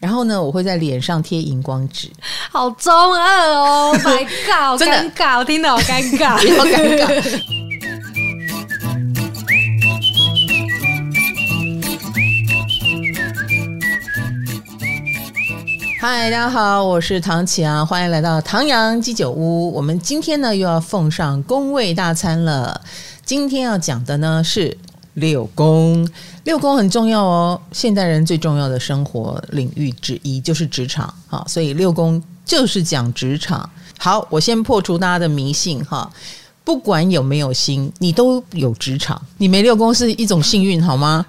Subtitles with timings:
[0.00, 2.08] 然后呢，我会在脸上贴荧光纸，
[2.52, 7.40] 好中二哦！My God，好 尴尬，我听得好尴尬， 好尴尬。
[16.00, 19.72] 嗨，大家好，我是唐启阳，欢迎来到唐阳鸡酒屋。
[19.72, 22.80] 我们今天呢又要奉上宫位大餐了。
[23.24, 24.78] 今天要讲的呢是
[25.14, 26.08] 六宫。
[26.48, 33.68] 六宫很重要哦，现代人最重要的生活领域之一就是职场哈，所以六宫就是讲职场。
[33.98, 36.10] 好，我先破除大家的迷信哈。
[36.68, 39.18] 不管有没有心，你都有职场。
[39.38, 41.24] 你没六宫是一种幸运，好吗？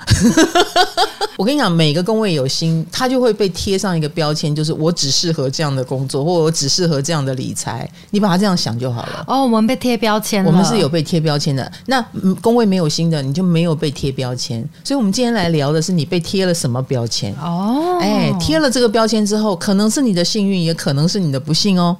[1.39, 7.89] 我跟你讲，每个宫位有心，它就会被贴上一个标签，就是我只适合这样的工作，或我只适合这样的理财。
[8.09, 9.23] 你把它这样想就好了。
[9.30, 10.52] 哦，我们被贴标签了。
[10.52, 11.71] 我们是有被贴标签的。
[11.85, 12.05] 那
[12.41, 14.59] 宫位没有心的，你就没有被贴标签。
[14.83, 17.33] 所以，我们今天来聊的是你被贴了什么标签？
[17.41, 21.95] 哦，哎，贴了这个标签之后，可能是你的幸运，也可能是你的不幸哦。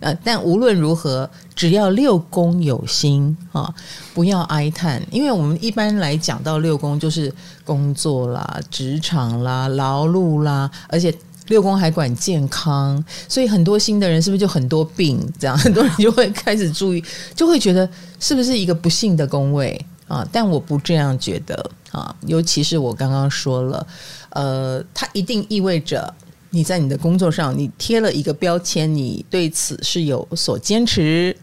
[0.00, 3.74] 呃，但无论如何，只要六宫有心啊，
[4.12, 7.32] 不要哀叹，因为我们一般来讲到六宫就是
[7.64, 11.12] 工作啦、职场啦、劳碌啦，而且
[11.46, 15.18] 六宫还管健康，所以很多新的人是不是就很多病？
[15.38, 17.02] 这样 很多人就会开始注意，
[17.34, 17.88] 就会觉得
[18.20, 20.26] 是不是一个不幸的宫位啊？
[20.30, 23.86] 但我不这样觉得啊，尤其是我刚刚说了，
[24.28, 26.12] 呃，它一定意味着。
[26.56, 31.36] 你在你的工作上，你贴了一个标签，你对此是有所坚持、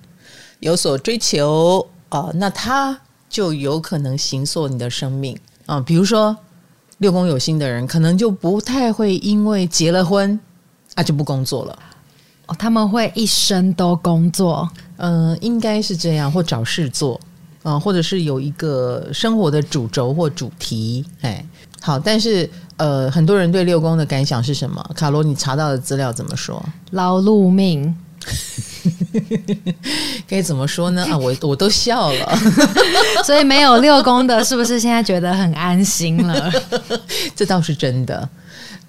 [0.60, 5.80] 有所追求啊，那他就有可能形塑你的生命啊。
[5.80, 6.36] 比如说
[6.98, 10.40] 六宫有星的人，可能就不太会因为结了婚
[10.96, 11.78] 啊就不工作了
[12.48, 17.22] 哦，他们会一生都工作，嗯、呃，应该是这样，或找事做
[17.62, 21.46] 啊，或者是有一个生活的主轴或主题，哎。
[21.86, 24.84] 好，但是呃，很多人对六宫的感想是什么？
[24.96, 26.64] 卡罗，你查到的资料怎么说？
[26.92, 27.96] 劳碌命，
[30.28, 31.06] 该怎么说呢？
[31.10, 32.38] 啊，我我都笑了，
[33.24, 36.52] 所以没有六宫的，是不是现在觉得很安心了？
[37.36, 38.28] 这倒是真的。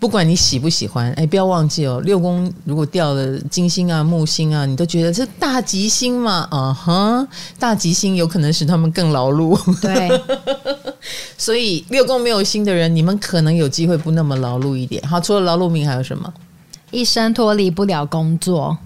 [0.05, 7.27] 不管你喜不喜欢，哎，不要忘记哦，六宫如果掉了金星啊、木星啊，你都觉得是大吉星嘛，啊哈，
[7.59, 9.59] 大吉星有可能使他们更劳碌。
[9.81, 10.11] 对，
[11.39, 15.03] 所以六宫没有星的人，你们可能有机会不那么劳碌一点。
[15.09, 16.31] 好，除了劳碌命还有什么？
[16.91, 18.77] 一生脱离不了工作。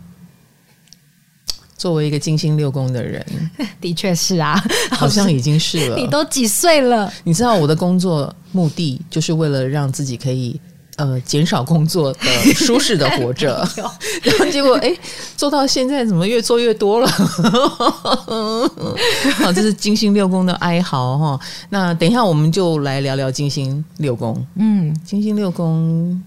[1.77, 3.27] 作为一个金星六宫的人，
[3.81, 4.55] 的确是啊，
[4.95, 5.97] 好像已经是了。
[5.97, 7.13] 你都几岁了？
[7.25, 10.61] 你知道我的工作目的就是为了让自己可以。
[10.99, 12.19] 呃，减少工作的
[12.55, 13.67] 舒适的活着，
[14.23, 14.93] 然后结果哎，
[15.37, 17.07] 做到现在怎么越做越多了？
[19.37, 21.41] 好， 这是金星六宫的哀嚎哈。
[21.71, 24.45] 那等一下我们就来聊聊金星六宫。
[24.57, 26.21] 嗯，金星六宫，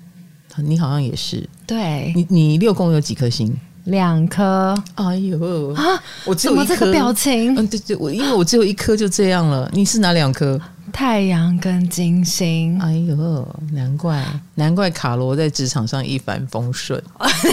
[0.57, 1.47] 你好像也是。
[1.67, 3.53] 对，你你六宫有几颗星？
[3.85, 4.73] 两颗。
[4.95, 6.01] 哎呦啊！
[6.23, 6.63] 我只有一颗。
[6.65, 7.53] 怎么这个表情？
[7.55, 9.69] 嗯，对对，我因为我只有一颗就这样了。
[9.73, 10.57] 你是哪两颗？
[10.91, 14.23] 太阳跟金星，哎呦，难怪
[14.55, 17.01] 难怪卡罗在职场上一帆风顺，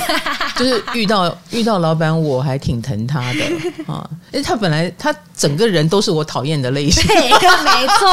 [0.56, 3.44] 就是遇到遇到老板我还挺疼他的
[3.92, 7.16] 啊，因为他本来他整个人都是我讨厌的类型，对，
[7.64, 8.08] 没错，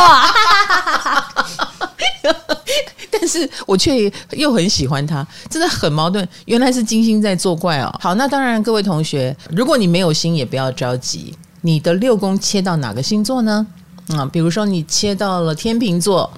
[3.12, 6.28] 但是我却又很喜欢他，真的很矛盾。
[6.46, 7.94] 原来是金星在作怪哦。
[8.00, 13.66] 好，那当然各位同学，如果你没有心也不要着急，你的六宫切到哪个星座呢？
[14.10, 16.32] 啊，比如说你切到了天秤座，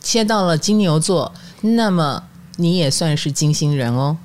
[0.00, 2.24] 切到了金牛座，那么
[2.56, 4.16] 你也算是金星人哦。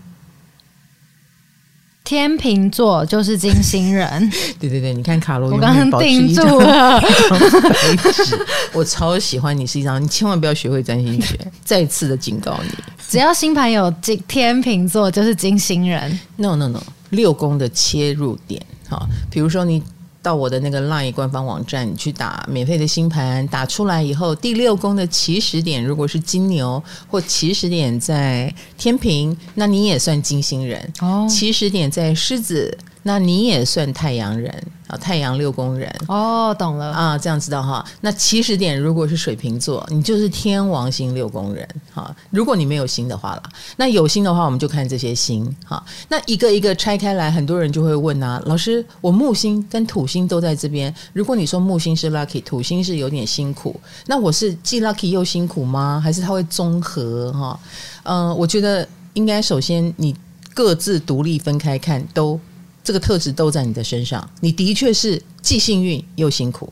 [2.03, 6.99] 天秤座就是金星人， 对对对，你看卡罗，我刚刚定住了。
[8.73, 12.69] 我超喜欢你，是一张你千万不要学会占星学， 再次的警告你，
[13.09, 16.17] 只要星盘有金天秤座就是金星人。
[16.37, 19.83] No No No，六宫的切入点，好，比如说你。
[20.27, 31.25] 到我的那个 LINE 官方网站，你去打免费的星盘，打出来以后，第六宫的起始点如果是金牛，或起始点在天平，那你也算金星人哦。
[31.29, 32.77] 起始点在狮子，
[33.07, 34.53] 那你也算太阳人。
[34.87, 37.85] 啊，太阳六宫人哦，懂了啊，这样知道哈。
[37.99, 42.15] 那起始点如果是水瓶座，你就是天王星六宫人哈。
[42.29, 43.43] 如果你没有星的话啦，
[43.75, 45.83] 那有星的话，我们就看这些星哈。
[46.07, 50.95] 那一个一个拆开来，很多人就会问啊，老师，我木星跟土星都在这边。
[51.11, 55.99] 如果你说木星是 lucky，土星是有点辛苦，那我是既 lucky 又辛苦吗？
[56.01, 57.59] 还是它会综合哈？
[58.03, 60.15] 嗯、呃，我觉得应该首先你
[60.53, 62.39] 各自独立分开看都。
[62.87, 66.71] 这个特质都在你的身上，你的确是既幸运又辛苦。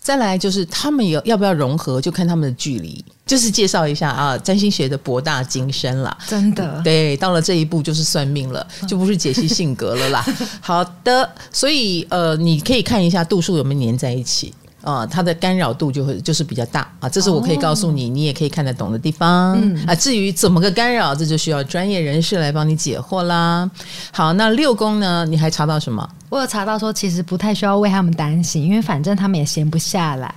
[0.00, 3.04] 再来就是他们有要不要融合，就看他们的距离。
[3.24, 6.80] 就是介绍一下啊，占星学的博大精深啦，真的。
[6.82, 10.26] 对，到了这一步就是算命了， 就不是解析性格了啦。
[10.60, 14.52] 好的，所以呃，你可以看一下度数有没有粘在一起。
[14.84, 19.58] 啊，它的干扰度就会就是比较大啊，这是我可以告诉你，你也可以看得懂的地方。
[19.58, 23.68] 嗯啊，至于怎么个干扰，这就需要专业人士来帮你解惑啦。
[24.12, 25.24] 好，那六宫呢？
[25.26, 26.06] 你还查到什么？
[26.28, 30.34] 我有查到说，其实不太需要为他们担心，因为反正他们也闲不下来。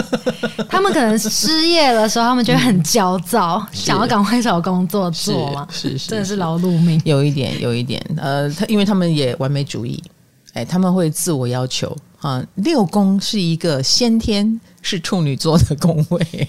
[0.70, 5.66] 他们可能失业的时候，他们就会很焦躁，嗯、想要赶快找工作做嘛。
[5.70, 7.00] 是是，是，真的是劳碌命。
[7.04, 8.02] 有一点，有一点。
[8.16, 10.02] 呃，他因为他们也完美主义，
[10.54, 11.94] 哎，他们会自我要求。
[12.24, 16.48] 啊，六宫是一个先天是处女座的宫位，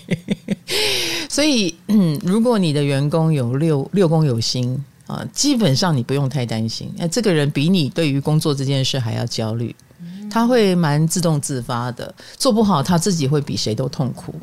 [1.27, 6.89] 所以嗯，如果你的员工有六六宫有星啊，基本上你不用太担心。
[6.95, 9.75] 那，这个人比你对于工作这件事还要焦虑，
[10.31, 14.33] 他会蛮自动自发的，做不好他自己会比谁都痛苦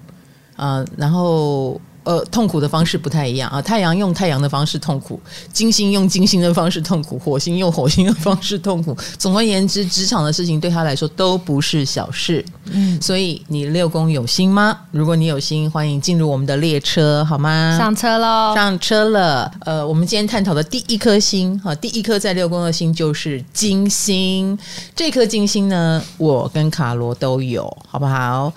[0.57, 1.81] 啊，然后。
[2.05, 3.63] 呃，痛苦的方式不太一样啊。
[3.63, 5.21] 太阳用太阳的方式痛苦，
[5.53, 8.97] 金星用金星的方式痛苦，火星用火星的方式痛苦。
[9.19, 12.45] 总而言之，职场的事情对他来说都不是小事。
[12.65, 14.77] 嗯，所以你六宫有心吗？
[14.91, 17.77] 如果你有心，欢迎进入我们的列车，好吗？
[17.79, 18.55] 上车喽！
[18.55, 19.51] 上车了。
[19.61, 24.59] 呃，我们今天探讨的第一颗星，哈，第一颗在六宫的星就是金星。
[24.97, 28.53] 这颗金星呢，我跟卡罗都有，好不好？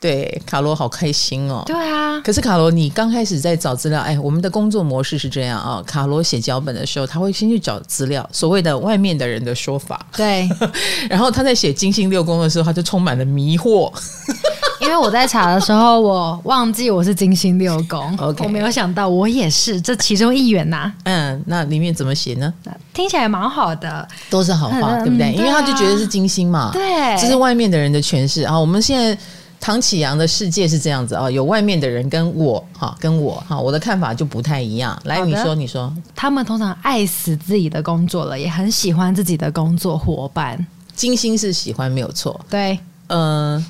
[0.00, 1.62] 对，卡罗好开心哦。
[1.66, 5.82] 对啊，可是卡罗，你刚开始在找资料，哎，我们的工作模式是这样啊。
[5.84, 10.06] 卡罗写脚本的时候，他会先去找资料，所谓的外面的人的说法。
[10.16, 10.48] 对，
[11.10, 13.92] 然后他在写金星六宫的时候，他就充满了迷惑。
[14.80, 18.44] 因为我在查的时候，我忘记我是金星六宫，Okay.
[18.44, 20.94] 我没有想到我也是这其中一员呐、啊。
[21.02, 22.54] 嗯，那里面怎么写呢？
[22.94, 25.34] 听起来蛮好的，都是好话，嗯、对不对？
[25.34, 28.58] 对啊、因为他就觉得是金星嘛，对，这是外面的人的诠释啊。
[28.58, 29.18] 我们现在。
[29.60, 34.98] 唐启阳的世界是这样子啊，有外面的人跟我哈，跟我哈，我的看法就不太一样。
[35.04, 40.64] 来，你说，你说，他们通常爱死自己的工作了，也很喜欢自己的工作伙伴。
[40.94, 42.78] 金星是喜欢没有错，对，
[43.08, 43.62] 呃，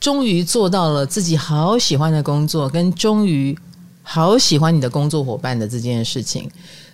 [0.00, 3.56] 终于做到了自己好喜欢的工作，跟终于
[4.02, 6.50] 好喜欢你的工作伙伴的这件事情，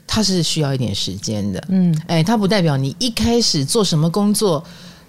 [0.06, 1.64] 它是需要一点时间的。
[1.68, 4.62] 嗯，哎，它不代表你一开始做什么工作。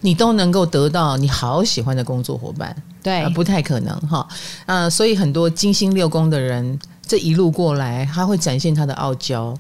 [0.06, 4.28] 你都能够得到你好喜欢的工作伙伴，对，呃、不太可能哈。
[4.66, 6.78] 呃，所以很多金星六宫的人，
[7.08, 9.58] 这一路过来，他会展现他的傲娇。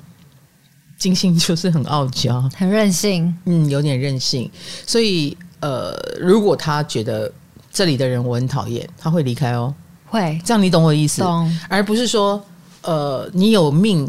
[0.97, 4.51] 金星就是很傲娇，很任性，嗯，有点任性。
[4.85, 7.31] 所以，呃，如果他觉得
[7.71, 9.73] 这里的人我很讨厌，他会离开哦。
[10.07, 11.21] 会，这样你懂我的意思？
[11.21, 11.59] 懂。
[11.69, 12.43] 而不是说，
[12.81, 14.05] 呃，你有命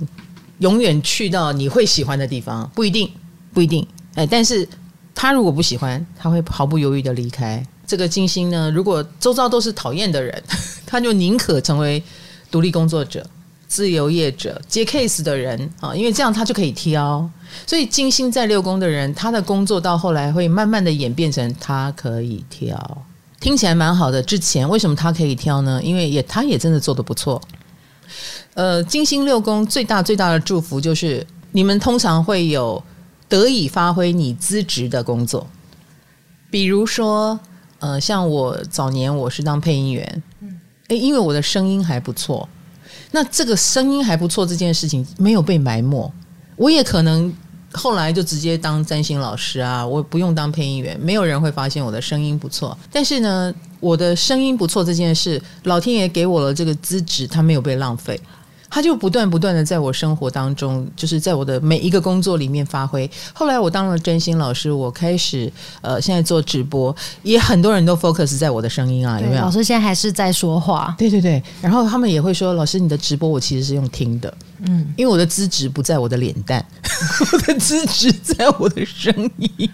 [0.58, 3.08] 永远去到你会喜欢的地方，不一定，
[3.52, 3.86] 不一定。
[4.16, 4.68] 哎，但是。
[5.14, 7.64] 他如果不喜欢，他会毫不犹豫的离开。
[7.86, 10.42] 这个金星呢，如果周遭都是讨厌的人，
[10.86, 12.02] 他就宁可成为
[12.50, 13.24] 独立工作者、
[13.68, 17.28] 自由业者、接 case 的人啊，因为这样他就可以挑。
[17.66, 23.04] 所以金星在六宫的人，他的工作到后来会慢慢的演变成他可以挑，
[23.38, 24.22] 听起来蛮好的。
[24.22, 25.80] 之前为什么他可以挑呢？
[25.82, 27.40] 因为也他也真的做得不错。
[28.54, 32.82] 呃，金星六宫最大最大的祝福就是你们通常会有。
[33.34, 35.44] 得以发挥你资质的工作，
[36.50, 37.38] 比如说，
[37.80, 42.48] 呃，像我早年我是当配音员，嗯，诶，因为我的声音还不错，
[43.10, 46.12] 那这个声音还不错这件事情没有被埋没，
[46.54, 47.32] 我也可能
[47.72, 58.20] 后来就直接当占星老师啊，我不用当配音员，没有人会发现我的声音不错，但是呢，我的声音不错这件事，老天爷给我了这个资质，它没有被浪费。
[58.74, 63.08] 他就不断不断的在我生活当中，就是在我的每一个工作里面发挥。
[63.32, 65.48] 后来我当了真心老师，我开始
[65.80, 69.42] 呃，现在做直播，也很多人都 focus 在我的声音啊，有没有？
[69.42, 71.40] 老师现在还是在说话，对对对。
[71.62, 76.66] 然后他们也会说，老师你的直播我其实是用听的，嗯，因为我的资质不在我的脸蛋，
[77.32, 79.70] 我的资质在我的声音。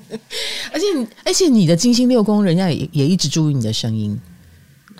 [0.72, 0.86] 而且
[1.22, 4.18] 而且你的金星六宫，人家也也一直注意你的声音。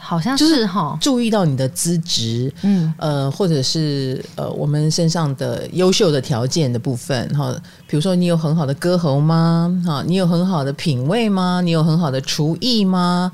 [0.09, 7.55] 好像是哈，注意到你的资质，嗯，呃，或者是呃，我们身上的优秀的条件的部分哈，
[7.87, 9.71] 比如说你有很好的歌喉吗？
[9.85, 11.61] 哈，你有很好的品味吗？
[11.61, 13.31] 你有很好的厨艺吗？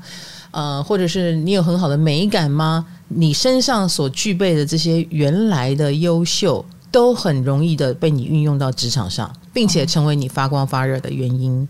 [0.51, 2.85] 呃，或者是你有很好的美感吗？
[3.07, 11.65] 你身上所具备的这些原来的优秀，都很容易的被你运用到职场上，并且成为你发光发热的原因。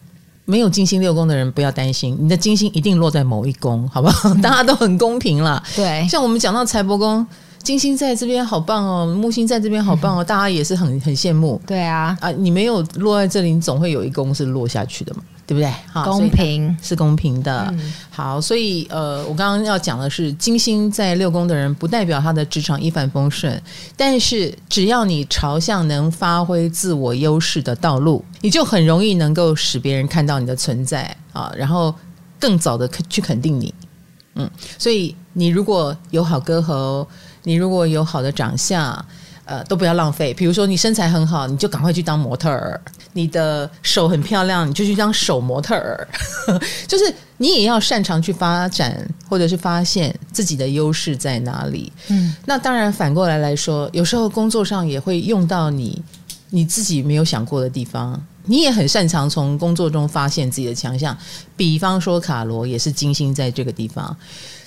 [0.45, 4.33] 没有金星六宫的人不要担心，你的金星一定落在某一宫，好不好？
[4.41, 5.61] 大家都很公平啦。
[5.75, 7.25] 对，像我们讲到财帛宫，
[7.63, 11.59] 金星在这边好棒哦，木星在这边好棒哦， 大家也是很很羡慕。
[11.65, 15.21] 对啊，啊，你没有落在这里，你总会有一宫是落下去的嘛。
[15.47, 15.71] 对不对？
[16.03, 17.67] 公平是公平的。
[17.71, 23.61] 嗯、好，所以呃，我刚刚要讲的是，金星在六宫的人，不代表他的职场一帆风顺，
[23.95, 31.93] 但是只要你朝向能发挥自我优势的道路，你就很容易能够使别人看到你的存在啊，然后
[32.39, 33.73] 更早的去肯定你。
[34.35, 37.07] 嗯，所以你如果有好歌喉，
[37.43, 39.05] 你如果有好的长相。
[39.47, 40.33] 呃，都不要浪费。
[40.33, 42.75] 比如说，你身材很好，你就赶快去当模特儿；
[43.15, 46.05] 你的手很漂亮，你就去当手模特儿。
[46.85, 51.91] 就是你也要擅长去发展，或者是发现自己的优势在哪里。
[52.09, 56.03] 嗯，那当然反过来来说，有时候工作上也会用到你
[56.49, 58.21] 你自己没有想过的地方。
[58.47, 61.17] 你也很擅长从工作中发现自己的强项。
[61.55, 64.15] 比方说，卡罗也是精心在这个地方。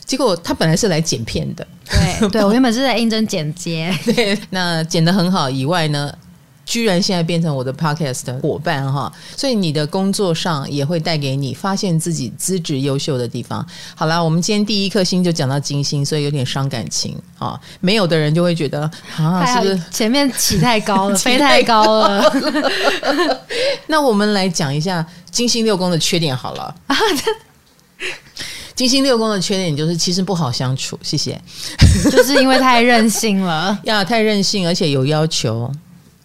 [0.04, 6.10] 结果他本来是来剪片的，对对，我原本是在应征剪接， 对，那剪得很好以外呢，
[6.68, 13.66] 居然现在变成我的 podcast 的伙伴哈，所以你的工作上也会带给你发现自己资质优秀的地方。
[13.94, 18.82] 好啦，我们今天第一颗星就讲到金星，所以有点伤感情啊，没有的人就会觉得
[19.16, 22.22] 啊，是不是前面起太高了， 飞太高了？
[23.88, 26.74] 那我们来讲一下金星六宫的缺点好了。
[28.74, 31.40] 金星六宫的缺点就是其实不好相处，谢谢。
[32.12, 35.72] 就是因为太任性了呀，太任性，而且有要求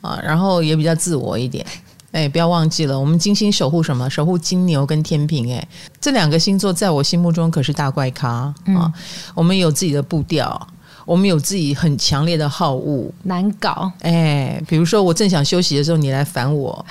[0.03, 1.65] 啊，然后也比较自我一点。
[2.11, 4.07] 哎，不要忘记了，我们金星守护什么？
[4.07, 5.51] 守护金牛跟天平。
[5.51, 5.67] 哎，
[5.99, 8.53] 这两个星座在我心目中可是大怪咖啊。
[8.67, 8.93] 嗯，
[9.33, 10.67] 我们有自己的步调。
[11.05, 13.91] 我们有自己很强烈的好恶，难搞。
[14.03, 16.85] 哎，比如说我正想休息的时候，你来烦我，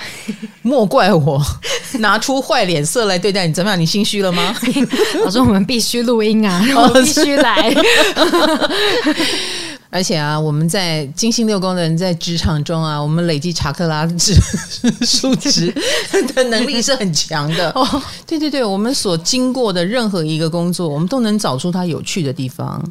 [0.61, 1.41] 莫怪我
[1.93, 3.53] 拿出坏脸色来对待你。
[3.53, 3.79] 怎么样？
[3.79, 4.53] 你心虚了吗？
[5.25, 7.73] 我说我们必须录音啊，我必须来。
[9.93, 14.33] 而且啊，我们在金星六宫的人在职场中啊，我们累积查克拉值
[15.05, 15.71] 数值
[16.33, 17.69] 的能力是很强的。
[17.77, 22.83] 哦，对对对，我们所经过的任何一个工作，我们都能找出它有趣的地方。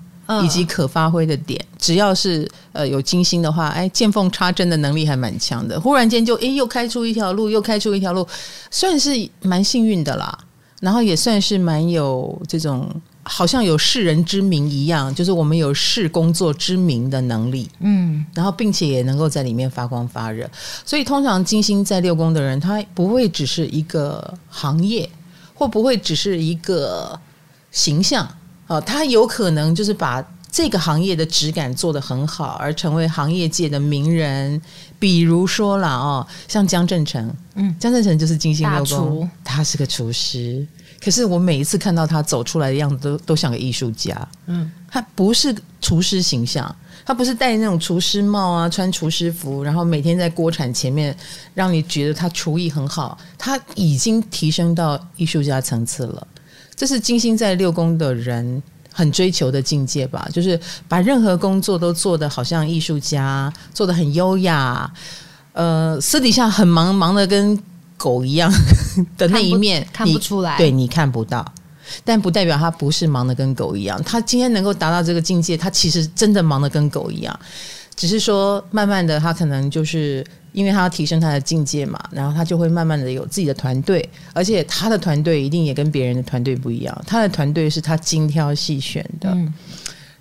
[0.42, 5.78] 以及可发挥的点，只要是呃有金星的话，哎，见缝插针的能力还蛮强的。
[5.78, 8.26] 忽然间就哎又开出一条路，又开出一条路，
[8.70, 9.10] 算是
[9.42, 10.38] 蛮幸运的啦。
[10.80, 12.88] 然后也算是蛮有这种
[13.24, 17.70] 好像有世人之名一样，就是我们有世工作之名的能力。
[17.78, 20.50] 嗯，然后并且也能够在里面发光发热。
[20.84, 25.08] 所以通常金星在六宫的人，他不会只是一个行业，
[25.54, 27.18] 或不会只是一个
[27.70, 28.28] 形象。
[28.66, 34.60] 哦，他有可能就是把这个行业的质感做得很好，而成为行业界的名人。
[34.98, 40.66] 比如说啦，哦，像江振诚，嗯，江振成就是金星六宫，他是个厨师。
[41.02, 44.16] 可是我每一次看到他走出来的样子都，都都像个艺术家。
[44.46, 51.16] 嗯，他不是厨师形象，他不是戴那种厨师帽啊，穿厨师服，然后每天在锅铲前面，
[51.54, 53.18] 让你觉得他厨艺很好。
[53.36, 56.26] 他已经提升到艺术家层次了。
[56.76, 64.88] 这是金星在六宫的人很追求的境界吧，就是把任何工作都做得好像艺术家，做得很优雅。
[65.52, 67.58] 呃，私底下很忙，忙得跟
[67.96, 68.52] 狗一样
[69.18, 71.44] 的那一面看不，出来，对，你看不到，
[72.04, 74.02] 但不代表他不是忙得跟狗一样。
[74.04, 77.40] 他今天能够达到这个境界，他其实真的忙得跟狗一样，
[77.94, 80.24] 只是说慢慢的，他可能就是。
[80.52, 87.04] 因为他要提升他的境界嘛，然后他就会慢慢的有自己的团队，而且他的团队一定也跟别人的团队不一样。
[87.06, 89.50] 他的团队是他精挑细选的，嗯、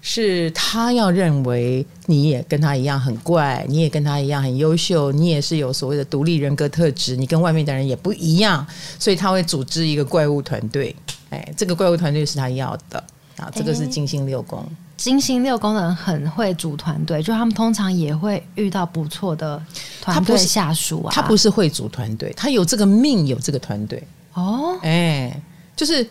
[0.04, 8.66] 是他要认为你也跟他一样很怪，你也跟他一样很优秀，你也是有所谓的独立人格特质，你跟外面的人也不一样，
[8.98, 10.96] 所以他会组织一个怪物团队。
[11.30, 13.04] 哎，这个怪物团队是他要的
[13.38, 14.66] 啊，这个是金星六宫。
[14.98, 19.64] 金星六宫的人很会组团队，就他们通常也会遇到不错的
[20.02, 21.12] 团队下属啊。
[21.14, 24.04] 他不是会组团队，他有这个命，有这个团队。
[24.34, 25.40] 哦，哎，
[25.76, 26.08] 就是。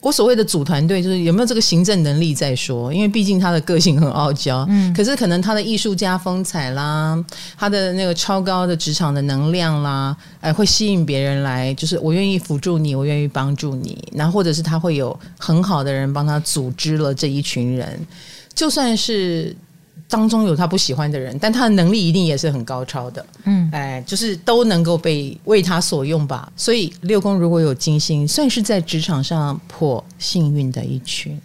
[0.00, 7.18] 我所谓的组团队，就是有没有这个行政能力再说，因为毕竟他的个性很傲娇，嗯，可是可能他的艺术家风采啦，
[7.56, 18.06] 他的那个超高的职场的能量啦，哎，会吸引别人来，就是我愿意辅助你，我愿意帮助你，然后或者是他会有很好的人帮他组织了这一群人，
[18.54, 19.56] 就算是。
[20.08, 23.26] 当中有他不喜欢的人，但他的能力一定也是很高超的。
[23.44, 26.50] 嗯，哎，就是都能够被为他所用吧。
[26.56, 31.40] 所以六宫如果有金星，算是在职场上颇幸运的一群。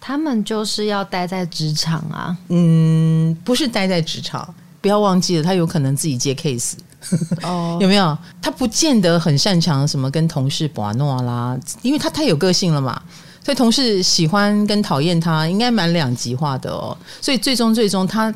[0.00, 2.36] 他们就是要待在职场啊。
[2.48, 6.74] 嗯，不是待在职场，不要忘记了，他有可能自己接 case。
[7.42, 8.16] 哦， 有没有？
[8.40, 13.02] 他不见得很擅长什么跟同事把诺啦，因为他太有个性了嘛。
[13.48, 16.94] 所以同事喜欢跟讨厌他，应该蛮两极化的哦。
[17.18, 18.30] 所以最终最终他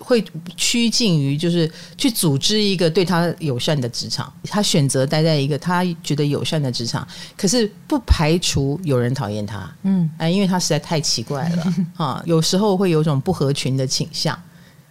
[0.00, 0.24] 会
[0.56, 11.72] 趋近于就是去组织一个对他友善的职场，他选择待在一个他觉得友善的职场，可是不排除有人讨厌他，嗯，哎，因为他实在太奇怪了
[12.02, 14.34] 啊，有时候会有种不合群的倾向，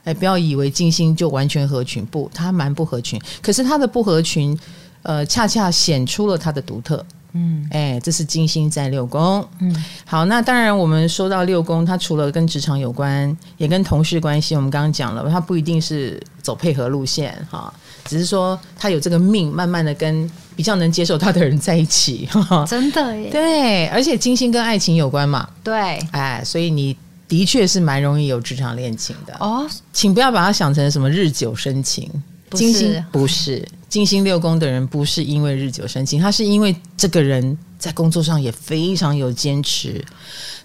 [0.04, 4.56] 哎，不要以为金星就完全合群，不，他蛮不合群，可是他的不合群，
[5.02, 7.04] 呃，恰恰显出了他的独特。
[7.36, 9.46] 嗯，哎，这是金星在六宫。
[9.60, 14.56] 嗯，好，那当然，我们说到六宫，它除了跟职场有关，也跟同事关系。
[14.56, 17.72] 我们刚刚讲了，它不一定是走配合路线哈，
[18.06, 22.27] 只是说他有这个命，慢慢的跟比较能接受他的人在一起。
[22.65, 26.96] 真的耶，对，而且金星跟爱情有关嘛，对，哎，所以你
[27.27, 29.36] 的确是蛮容易有职场恋情的。
[29.42, 32.10] 哦，请不要把它想成什么日久生情。
[32.51, 40.04] 金星不是金星六宫的人，不是因为日久生情，他是因为这个人在工作上也非常有坚持，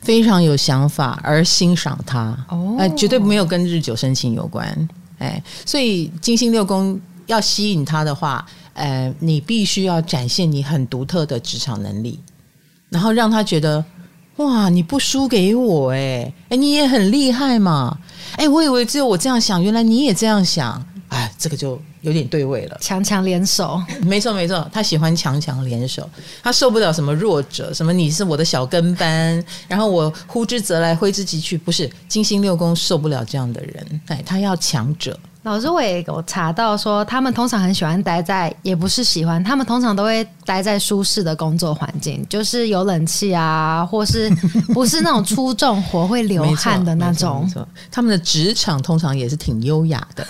[0.00, 2.36] 非常有想法而欣赏他。
[2.48, 4.88] 哦，哎，绝对没有跟日久生情有关。
[5.18, 12.18] 哎，所以金星六宫要吸引他的话，呃，你必须要展现你很独特的职场能力，
[12.88, 13.84] 然后让他觉得
[14.38, 17.96] 哇，你不输给我，哎，哎，你也很厉害嘛。
[18.34, 20.84] 哎，我以为只有我这样想，原来你也这样想。
[21.10, 22.78] 哎，这个就有点对位了。
[22.80, 26.08] 强强联手，没错没错，他喜欢强强联手，
[26.42, 35.18] 他受不了什么弱者，什么你是我的小跟班，然后我呼之则来，挥之即去，不是金星六宫受不了这样的人，哎，他要强者。
[35.42, 44.28] 老师，我也有查到说，他们通常很喜欢待在，也不是喜欢，他们通常都会待在舒适的工作环境，就是有冷气啊， 或是
[44.74, 47.50] 不是那种出重活会流汗的那种。
[47.90, 50.26] 他们的职场通常也是挺优雅的。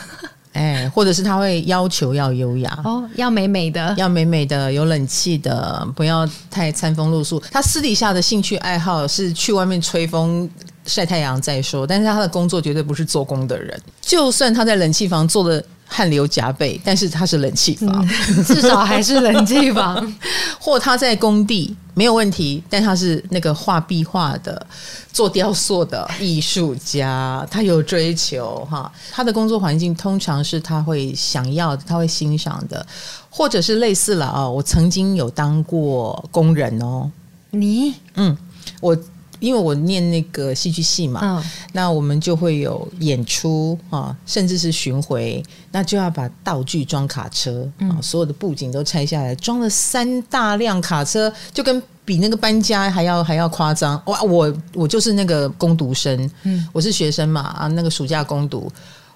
[0.53, 7.41] 哎，或者是他会要求要优雅哦，要美美的，要美美的，有冷气的，不要太餐风露宿。
[7.53, 10.49] 他私底下的兴趣爱好是去外面吹风
[10.87, 13.81] 晒太阳再说，但是他的工作绝对不是做工的人。
[14.01, 20.17] 就算他在冷气房做的汗流浃背，但是他是冷气房，嗯，至少还是冷气房。
[20.61, 24.65] 或他在工地没有问题，但他是那个画壁画的、
[25.13, 28.91] 做雕塑的艺术家，他有追求哈。
[29.11, 32.87] 他的工作环境通常是他会想要的，他会欣赏的，
[33.29, 34.49] 或者是类似了哦。
[34.49, 37.11] 我曾经有当过工人哦，
[37.51, 38.37] 你嗯，
[38.81, 38.97] 我。
[39.41, 54.01] 因为我念那个戏剧系嘛，嗯，那我们就会有演出啊，甚至是巡回，那就要把道具装卡车啊，所有的布景都拆下来，装了三大辆卡车，就跟比那个搬家还要还要夸张。
[54.07, 58.71] 哇，我我就是那个攻读生，嗯，我是学生嘛啊，那个暑假攻读，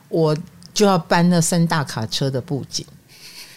[0.09, 0.37] 我
[0.73, 2.85] 就要搬那三大卡车的布景，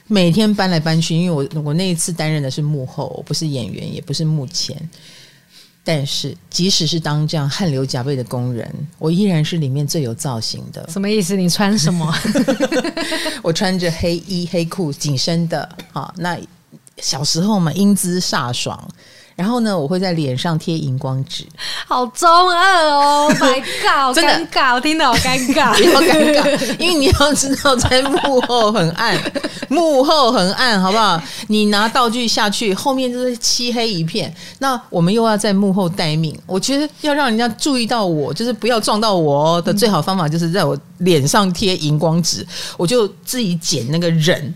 [0.08, 4.76] 每天搬来搬去，因为我我那一次担任的是幕后，我不是演员，也不是幕前。
[5.90, 8.70] 但是，即使是当这样汗流浃背的工人，
[9.00, 10.86] 我依然是里面最有造型的。
[10.92, 11.34] 什么意思？
[11.38, 12.14] 你穿什么？
[13.42, 16.14] 我穿着黑衣黑裤紧身的啊。
[16.18, 16.38] 那
[16.98, 18.78] 小时候嘛，英姿飒爽。
[19.38, 21.46] 然后呢，我会在脸上贴荧光纸，
[21.86, 29.16] 好中二哦！My God， 尴尬，我听到好尴尬， 好尴尬，因为你要知道，在幕后很暗，
[29.70, 31.22] 幕后很暗，好不好？
[31.50, 34.34] 你拿道具下去，后面就是漆黑一片。
[34.58, 42.44] 那我们又要在幕后待命，我觉得要让人家注意到我，就是不要撞到我的最好方法，就是在我脸上贴荧光纸，
[42.76, 44.52] 我就自己剪那个人，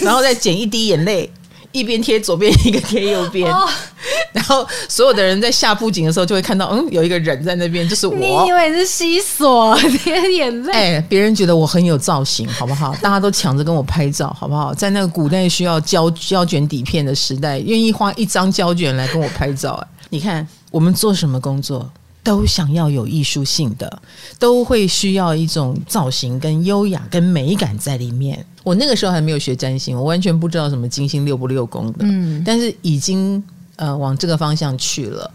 [0.00, 1.30] 然后再剪一滴眼泪。
[1.72, 3.68] 一边贴左边，一个贴右边，哦，
[4.32, 8.14] 然后所有的人在下布景的时候就会看到，嗯，有一个人在那边，就是我。
[8.14, 10.72] 你以为是西索贴眼泪？
[10.72, 12.94] 哎，别人觉得我很有造型，好不好？
[13.02, 14.74] 大家都抢着跟我拍照，好不好？
[14.74, 19.72] 在那个古代需要胶胶卷底片的时代，愿意花一张胶卷来跟我拍照。
[19.72, 21.90] 哎，你看我们做什么工作？
[22.22, 24.00] 都想要有艺术性的，
[24.38, 28.44] 都会需要一种造型跟优雅跟美感在里面。
[28.62, 33.42] 我那个时候还没有学占星，我完全不知道什么金星六不六宫的，嗯，但是已经
[33.76, 35.28] 呃往这个方向去了。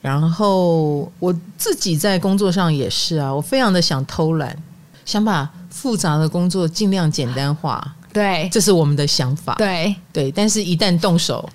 [0.00, 4.56] 然后我自己在工作上也是啊，我非常的想偷懒，
[5.04, 7.94] 想把复杂的工作尽量简单化。
[8.12, 9.54] 对，这是我们的想法。
[9.54, 11.48] 对对，但是一旦动手。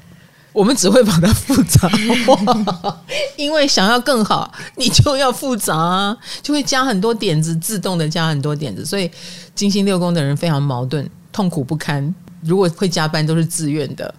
[0.52, 1.88] 我们只会把它复杂
[2.26, 3.04] 化，
[3.38, 8.84] 因为想要更好，你就要复杂啊，就会加很多点子，自动的加很多点子。
[8.84, 9.10] 所以
[9.54, 12.14] 金星六宫的人非常矛盾，痛苦不堪。
[12.42, 14.14] 如果会加班，都是自愿的、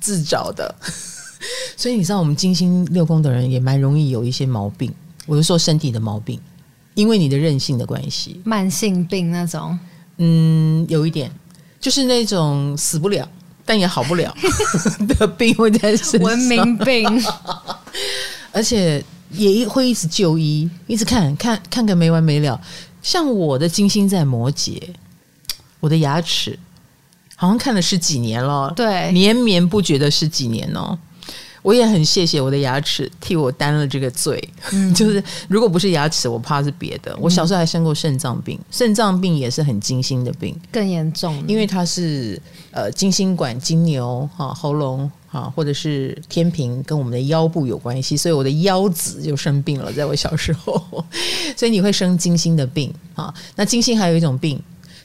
[0.00, 0.74] 自找的。
[1.76, 4.92] 所以你知道，我们金星六宫的人也蛮容易有一些毛病。
[5.26, 6.38] 我是说身体的毛病，
[6.94, 9.78] 因为你的任性的关系，慢性病那种。
[10.18, 11.32] 嗯，有一点，
[11.80, 13.28] 就是那种死不了。
[13.64, 14.34] 但也好不了。
[15.08, 17.24] 的病会在身上，文明病，
[18.52, 22.60] 而且也会一直就医，一直看看看个没完没了。
[23.02, 24.80] 像我的金星在摩羯，
[25.80, 26.58] 我的牙齿
[27.34, 30.98] 好像看了十几年了，对，绵绵不绝的十几年哦。
[31.62, 37.16] 我也很谢谢我的牙齿替我担了这个罪，嗯、 就是如果不是牙齿，我怕是别的。
[37.20, 42.40] 我小时候还生过肾脏病，肾脏病也是很金星的病，更严重，因为它是
[42.72, 50.82] 呃金星管金牛哈喉咙哈或者是天平跟我们的腰部有关系，所以我的腰子就生病了，在我小时候，
[51.56, 53.32] 所以你会生金星的病啊。
[53.54, 54.60] 那金星还有一种病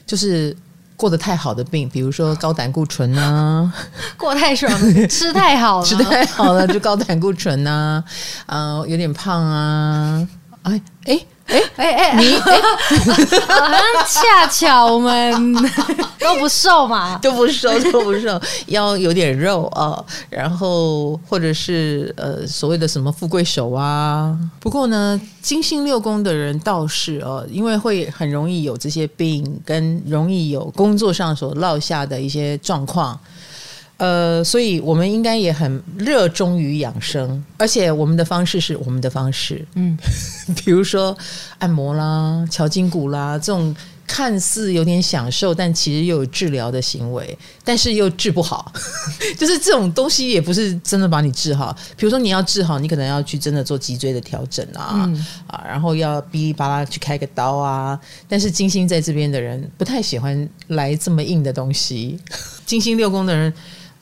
[0.06, 0.56] 就是。
[0.98, 3.72] 过得太好的病，比如说高胆固醇啊，
[4.18, 8.04] 过太爽了，吃太好了， 吃太好了就高胆固醇啊，
[8.46, 10.28] 呃，有点胖啊，
[10.64, 11.18] 哎哎。
[11.48, 12.60] 哎哎哎，你哎，
[13.48, 15.54] 好像恰巧我们
[16.20, 24.36] 都不瘦嘛，都不瘦都不瘦，腰有点肉啊，然后或者是呃所谓的什么富贵手啊。
[24.60, 33.18] 不过呢，金星六宫的人倒是哦，因为会很容易有这些病，跟容易有工作上所落下的一些状况。
[33.98, 39.98] 呃，所以我们应该也很热衷于养生，而且我们的方式是我们的方式，嗯，
[40.64, 41.16] 比如说
[41.58, 43.74] 按摩啦、敲筋骨啦，这种
[44.06, 48.72] 看似有点享受，但其实又有治疗的行为，但是又治不好，
[49.36, 51.76] 就是这种东西也不是真的把你治好。
[51.96, 57.98] 比如说你要治好，你可能要去真的做脊椎的调整啊，嗯、啊，然后要哔哩吧啦去开个刀啊。
[58.28, 62.16] 但是金星在这边的人不太喜欢来这么硬的东西，
[62.64, 63.52] 金星六宫的人。